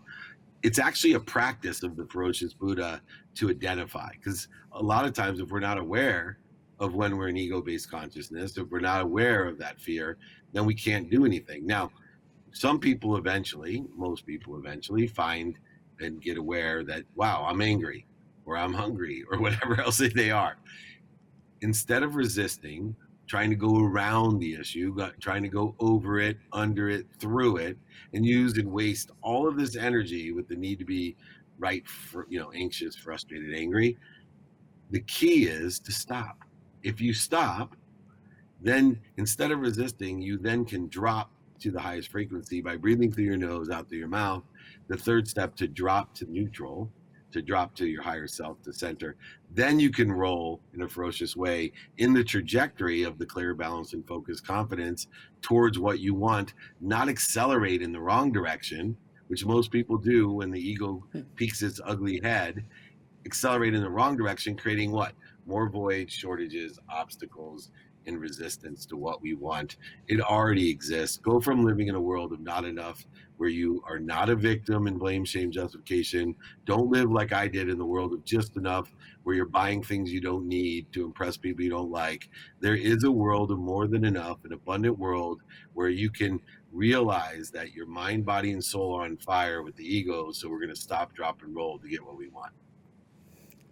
it's 0.63 0.79
actually 0.79 1.13
a 1.13 1.19
practice 1.19 1.83
of 1.83 1.95
the 1.95 2.05
ferocious 2.07 2.53
Buddha 2.53 3.01
to 3.35 3.49
identify. 3.49 4.09
Because 4.13 4.47
a 4.71 4.81
lot 4.81 5.05
of 5.05 5.13
times, 5.13 5.39
if 5.39 5.49
we're 5.49 5.59
not 5.59 5.77
aware 5.77 6.39
of 6.79 6.95
when 6.95 7.17
we're 7.17 7.29
in 7.29 7.37
ego 7.37 7.61
based 7.61 7.89
consciousness, 7.89 8.57
if 8.57 8.67
we're 8.69 8.79
not 8.79 9.01
aware 9.01 9.45
of 9.45 9.57
that 9.59 9.79
fear, 9.79 10.17
then 10.53 10.65
we 10.65 10.73
can't 10.73 11.09
do 11.09 11.25
anything. 11.25 11.65
Now, 11.65 11.91
some 12.53 12.79
people 12.79 13.17
eventually, 13.17 13.85
most 13.95 14.25
people 14.25 14.57
eventually 14.57 15.07
find 15.07 15.57
and 15.99 16.21
get 16.21 16.37
aware 16.37 16.83
that, 16.83 17.03
wow, 17.15 17.45
I'm 17.47 17.61
angry 17.61 18.06
or 18.47 18.57
I'm 18.57 18.73
hungry 18.73 19.23
or 19.31 19.39
whatever 19.39 19.79
else 19.79 19.97
they 19.97 20.31
are. 20.31 20.57
Instead 21.61 22.01
of 22.01 22.15
resisting, 22.15 22.95
trying 23.27 23.49
to 23.49 23.55
go 23.55 23.83
around 23.83 24.39
the 24.39 24.53
issue, 24.53 24.95
trying 25.19 25.43
to 25.43 25.49
go 25.49 25.75
over 25.79 26.19
it, 26.19 26.37
under 26.53 26.89
it, 26.89 27.05
through 27.19 27.57
it, 27.57 27.77
and 28.13 28.25
use 28.25 28.57
and 28.57 28.71
waste 28.71 29.11
all 29.21 29.47
of 29.47 29.57
this 29.57 29.75
energy 29.75 30.31
with 30.31 30.47
the 30.47 30.55
need 30.55 30.79
to 30.79 30.85
be 30.85 31.15
right, 31.59 31.87
for, 31.87 32.25
you 32.29 32.39
know, 32.39 32.51
anxious, 32.53 32.95
frustrated, 32.95 33.53
angry. 33.53 33.97
The 34.91 35.01
key 35.01 35.45
is 35.45 35.79
to 35.79 35.91
stop. 35.91 36.37
If 36.83 37.01
you 37.01 37.13
stop, 37.13 37.75
then 38.61 38.99
instead 39.17 39.51
of 39.51 39.59
resisting, 39.59 40.21
you 40.21 40.37
then 40.37 40.63
can 40.63 40.87
drop 40.87 41.31
to 41.59 41.71
the 41.71 41.79
highest 41.79 42.09
frequency 42.09 42.61
by 42.61 42.77
breathing 42.77 43.11
through 43.11 43.25
your 43.25 43.37
nose, 43.37 43.69
out 43.69 43.89
through 43.89 43.97
your 43.97 44.07
mouth. 44.07 44.43
The 44.87 44.97
third 44.97 45.27
step 45.27 45.55
to 45.57 45.67
drop 45.67 46.13
to 46.15 46.31
neutral 46.31 46.89
to 47.31 47.41
drop 47.41 47.75
to 47.75 47.87
your 47.87 48.01
higher 48.01 48.27
self 48.27 48.61
to 48.63 48.73
center 48.73 49.15
then 49.53 49.79
you 49.79 49.89
can 49.89 50.11
roll 50.11 50.61
in 50.73 50.81
a 50.81 50.87
ferocious 50.87 51.35
way 51.35 51.71
in 51.97 52.13
the 52.13 52.23
trajectory 52.23 53.03
of 53.03 53.17
the 53.17 53.25
clear 53.25 53.53
balance 53.53 53.93
and 53.93 54.07
focus 54.07 54.39
confidence 54.39 55.07
towards 55.41 55.79
what 55.79 55.99
you 55.99 56.13
want 56.13 56.53
not 56.81 57.09
accelerate 57.09 57.81
in 57.81 57.91
the 57.91 57.99
wrong 57.99 58.31
direction 58.31 58.95
which 59.27 59.45
most 59.45 59.71
people 59.71 59.97
do 59.97 60.31
when 60.31 60.51
the 60.51 60.59
ego 60.59 61.03
hmm. 61.11 61.21
peeks 61.35 61.61
its 61.61 61.81
ugly 61.85 62.19
head 62.23 62.63
accelerate 63.25 63.75
in 63.75 63.81
the 63.81 63.89
wrong 63.89 64.15
direction 64.15 64.55
creating 64.55 64.91
what 64.91 65.13
more 65.47 65.69
void 65.69 66.11
shortages 66.11 66.79
obstacles 66.89 67.71
and 68.05 68.19
resistance 68.19 68.85
to 68.85 68.95
what 68.95 69.21
we 69.21 69.33
want 69.33 69.77
it 70.07 70.21
already 70.21 70.69
exists 70.69 71.17
go 71.17 71.39
from 71.39 71.65
living 71.65 71.87
in 71.87 71.95
a 71.95 72.01
world 72.01 72.31
of 72.31 72.39
not 72.39 72.63
enough 72.63 73.05
where 73.37 73.49
you 73.49 73.81
are 73.87 73.99
not 73.99 74.29
a 74.29 74.35
victim 74.35 74.87
in 74.87 74.97
blame, 74.97 75.23
shame, 75.23 75.51
justification. 75.51 76.35
Don't 76.65 76.91
live 76.91 77.11
like 77.11 77.31
I 77.31 77.47
did 77.47 77.69
in 77.69 77.77
the 77.77 77.85
world 77.85 78.13
of 78.13 78.25
just 78.25 78.57
enough, 78.57 78.91
where 79.23 79.35
you're 79.35 79.45
buying 79.45 79.83
things 79.83 80.11
you 80.11 80.21
don't 80.21 80.47
need 80.47 80.91
to 80.93 81.05
impress 81.05 81.37
people 81.37 81.63
you 81.63 81.69
don't 81.69 81.91
like. 81.91 82.29
There 82.59 82.75
is 82.75 83.03
a 83.03 83.11
world 83.11 83.51
of 83.51 83.59
more 83.59 83.87
than 83.87 84.05
enough, 84.05 84.43
an 84.43 84.53
abundant 84.53 84.97
world 84.97 85.41
where 85.73 85.89
you 85.89 86.09
can 86.09 86.41
realize 86.71 87.51
that 87.51 87.73
your 87.73 87.85
mind, 87.85 88.25
body, 88.25 88.51
and 88.51 88.63
soul 88.63 88.95
are 88.95 89.05
on 89.05 89.17
fire 89.17 89.61
with 89.63 89.75
the 89.75 89.85
ego. 89.85 90.31
So 90.31 90.49
we're 90.49 90.59
going 90.59 90.69
to 90.69 90.75
stop, 90.75 91.13
drop, 91.13 91.41
and 91.43 91.55
roll 91.55 91.77
to 91.79 91.87
get 91.87 92.03
what 92.03 92.17
we 92.17 92.27
want. 92.29 92.51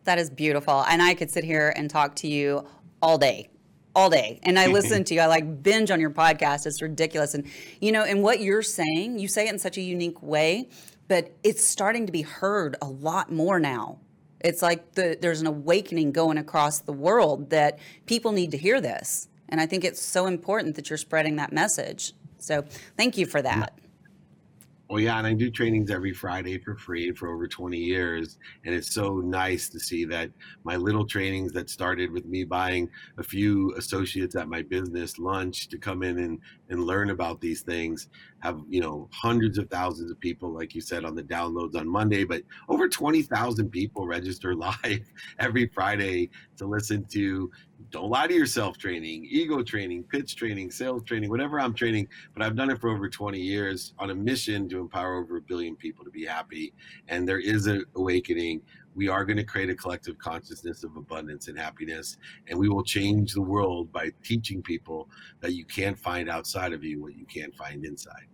That 0.05 0.17
is 0.17 0.29
beautiful. 0.29 0.83
And 0.87 1.01
I 1.01 1.13
could 1.13 1.29
sit 1.29 1.43
here 1.43 1.73
and 1.75 1.89
talk 1.89 2.15
to 2.17 2.27
you 2.27 2.65
all 3.01 3.17
day 3.17 3.49
all 3.95 4.09
day 4.09 4.39
and 4.43 4.59
I 4.59 4.67
listen 4.67 5.03
to 5.05 5.13
you. 5.13 5.21
I 5.21 5.27
like 5.27 5.63
binge 5.63 5.89
on 5.89 5.99
your 5.99 6.09
podcast. 6.09 6.65
It's 6.65 6.81
ridiculous. 6.81 7.33
And, 7.33 7.47
you 7.79 7.91
know, 7.91 8.03
and 8.03 8.21
what 8.21 8.41
you're 8.41 8.61
saying, 8.61 9.19
you 9.19 9.27
say 9.27 9.47
it 9.47 9.53
in 9.53 9.59
such 9.59 9.77
a 9.77 9.81
unique 9.81 10.21
way, 10.21 10.67
but 11.07 11.33
it's 11.43 11.63
starting 11.63 12.05
to 12.05 12.11
be 12.11 12.21
heard 12.21 12.75
a 12.81 12.87
lot 12.87 13.31
more 13.31 13.59
now. 13.59 13.99
It's 14.41 14.61
like 14.61 14.93
the, 14.93 15.17
there's 15.19 15.41
an 15.41 15.47
awakening 15.47 16.11
going 16.11 16.37
across 16.37 16.79
the 16.79 16.93
world 16.93 17.49
that 17.49 17.79
people 18.05 18.31
need 18.31 18.51
to 18.51 18.57
hear 18.57 18.81
this. 18.81 19.27
And 19.49 19.61
I 19.61 19.65
think 19.65 19.83
it's 19.83 20.01
so 20.01 20.27
important 20.27 20.75
that 20.75 20.89
you're 20.89 20.97
spreading 20.97 21.37
that 21.37 21.53
message. 21.53 22.13
So 22.37 22.63
thank 22.97 23.17
you 23.17 23.25
for 23.25 23.41
that. 23.41 23.79
Well, 24.89 24.99
yeah, 24.99 25.17
and 25.17 25.25
I 25.25 25.33
do 25.33 25.49
trainings 25.49 25.89
every 25.89 26.13
Friday 26.13 26.59
for 26.59 26.75
free 26.77 27.11
for 27.11 27.33
over 27.33 27.47
20 27.47 27.77
years. 27.77 28.37
And 28.65 28.75
it's 28.75 28.93
so 28.93 29.17
nice 29.17 29.67
to 29.69 29.79
see 29.79 30.05
that 30.05 30.29
my 30.63 30.75
little 30.75 31.07
trainings 31.07 31.51
that 31.53 31.71
started 31.71 32.11
with 32.11 32.25
me 32.25 32.43
buying 32.43 32.89
a 33.17 33.23
few 33.23 33.73
associates 33.77 34.35
at 34.35 34.47
my 34.47 34.61
business 34.61 35.17
lunch 35.17 35.69
to 35.69 35.79
come 35.79 36.03
in 36.03 36.19
and, 36.19 36.39
and 36.69 36.83
learn 36.83 37.09
about 37.09 37.41
these 37.41 37.61
things 37.61 38.09
have, 38.39 38.61
you 38.69 38.81
know, 38.81 39.09
hundreds 39.11 39.57
of 39.57 39.69
thousands 39.69 40.11
of 40.11 40.19
people, 40.19 40.51
like 40.51 40.75
you 40.75 40.81
said, 40.81 41.05
on 41.05 41.15
the 41.15 41.23
downloads 41.23 41.75
on 41.75 41.87
Monday, 41.87 42.23
but 42.23 42.43
over 42.69 42.87
20,000 42.87 43.69
people 43.69 44.07
register 44.07 44.55
live 44.83 45.11
every 45.39 45.67
Friday 45.73 46.29
to 46.57 46.65
listen 46.65 47.05
to 47.05 47.51
don't 47.91 48.09
lie 48.09 48.27
to 48.27 48.33
yourself 48.33 48.77
training, 48.77 49.27
ego 49.29 49.61
training, 49.61 50.03
pitch 50.03 50.35
training, 50.35 50.71
sales 50.71 51.03
training, 51.03 51.29
whatever 51.29 51.59
I'm 51.59 51.73
training. 51.73 52.07
But 52.33 52.43
I've 52.43 52.55
done 52.55 52.69
it 52.69 52.79
for 52.79 52.89
over 52.89 53.09
20 53.09 53.39
years 53.39 53.93
on 53.99 54.09
a 54.09 54.15
mission 54.15 54.67
to 54.69 54.79
empower 54.79 55.15
over 55.15 55.37
a 55.37 55.41
billion 55.41 55.75
people 55.75 56.03
to 56.05 56.11
be 56.11 56.25
happy. 56.25 56.73
And 57.07 57.27
there 57.27 57.39
is 57.39 57.67
an 57.67 57.85
awakening. 57.95 58.61
We 58.95 59.09
are 59.09 59.25
going 59.25 59.37
to 59.37 59.43
create 59.43 59.69
a 59.69 59.75
collective 59.75 60.17
consciousness 60.17 60.83
of 60.83 60.95
abundance 60.95 61.47
and 61.47 61.57
happiness. 61.57 62.17
And 62.47 62.57
we 62.57 62.69
will 62.69 62.83
change 62.83 63.33
the 63.33 63.41
world 63.41 63.91
by 63.91 64.11
teaching 64.23 64.61
people 64.61 65.09
that 65.41 65.53
you 65.53 65.65
can't 65.65 65.99
find 65.99 66.29
outside 66.29 66.73
of 66.73 66.83
you 66.83 67.01
what 67.01 67.15
you 67.15 67.25
can't 67.25 67.53
find 67.55 67.85
inside. 67.85 68.27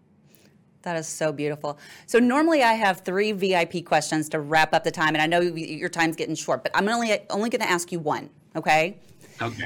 That 0.83 0.95
is 0.95 1.07
so 1.07 1.31
beautiful. 1.31 1.77
So 2.05 2.19
normally 2.19 2.63
I 2.63 2.73
have 2.73 3.01
three 3.01 3.31
VIP 3.31 3.85
questions 3.85 4.29
to 4.29 4.39
wrap 4.39 4.73
up 4.73 4.83
the 4.83 4.91
time, 4.91 5.15
and 5.15 5.21
I 5.21 5.27
know 5.27 5.41
your 5.41 5.89
time's 5.89 6.15
getting 6.15 6.35
short, 6.35 6.63
but 6.63 6.71
I'm 6.75 6.87
only 6.87 7.19
only 7.29 7.49
going 7.49 7.61
to 7.61 7.69
ask 7.69 7.91
you 7.91 7.99
one. 7.99 8.29
Okay. 8.55 8.97
Okay. 9.41 9.65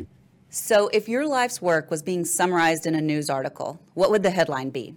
So, 0.49 0.88
if 0.93 1.10
your 1.10 1.27
life's 1.27 1.62
work 1.62 1.91
was 1.91 2.01
being 2.01 2.23
summarized 2.23 2.86
in 2.86 2.95
a 2.95 3.01
news 3.01 3.29
article, 3.29 3.81
what 3.93 4.10
would 4.10 4.23
the 4.23 4.29
headline 4.29 4.69
be? 4.69 4.95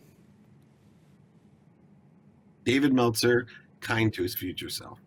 David 2.64 2.92
Meltzer, 2.92 3.46
kind 3.80 4.12
to 4.14 4.22
his 4.22 4.36
future 4.36 4.68
self. 4.68 5.00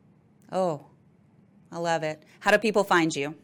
Oh, 0.51 0.85
I 1.71 1.79
love 1.79 2.03
it. 2.03 2.23
How 2.39 2.51
do 2.51 2.57
people 2.57 2.83
find 2.83 3.15
you? 3.15 3.35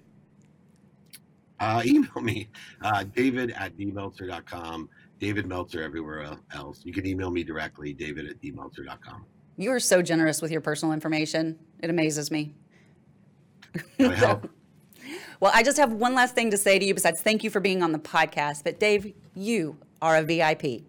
Uh, 1.60 1.82
email 1.86 2.22
me, 2.22 2.50
uh, 2.84 3.04
david 3.04 3.52
at 3.52 3.78
dmeltzer.com. 3.78 4.89
David 5.20 5.48
Meltzer 5.48 5.82
everywhere 5.82 6.38
else. 6.54 6.82
You 6.84 6.93
can 6.93 7.08
email 7.08 7.32
me 7.32 7.43
directly, 7.43 7.91
david 7.91 8.28
at 8.30 8.39
dmeltzer.com. 8.39 9.26
You 9.58 9.72
are 9.72 9.80
so 9.80 10.04
generous 10.04 10.43
with 10.43 10.52
your 10.52 10.62
personal 10.62 10.93
information. 10.93 11.58
It 11.82 11.89
amazes 11.89 12.30
me. 12.30 12.54
Well, 15.39 15.52
I 15.54 15.62
just 15.62 15.78
have 15.78 15.93
one 15.93 16.15
last 16.15 16.34
thing 16.34 16.50
to 16.52 16.58
say 16.58 16.80
to 16.80 16.86
you 16.86 16.93
besides 16.93 17.22
thank 17.22 17.43
you 17.43 17.50
for 17.50 17.60
being 17.60 17.84
on 17.84 17.91
the 17.91 18.00
podcast. 18.00 18.63
But 18.63 18.80
Dave, 18.80 19.13
you 19.36 19.78
are 20.02 20.17
a 20.17 20.24
VIP. 20.24 20.84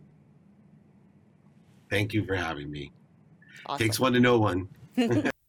Thank 1.91 2.15
you 2.15 2.25
for 2.25 2.35
having 2.35 2.71
me. 2.71 2.91
Awesome. 3.67 3.87
Takes 3.87 4.01
one 4.01 4.15
to 4.15 4.21
know 4.21 4.39
one. 4.39 4.69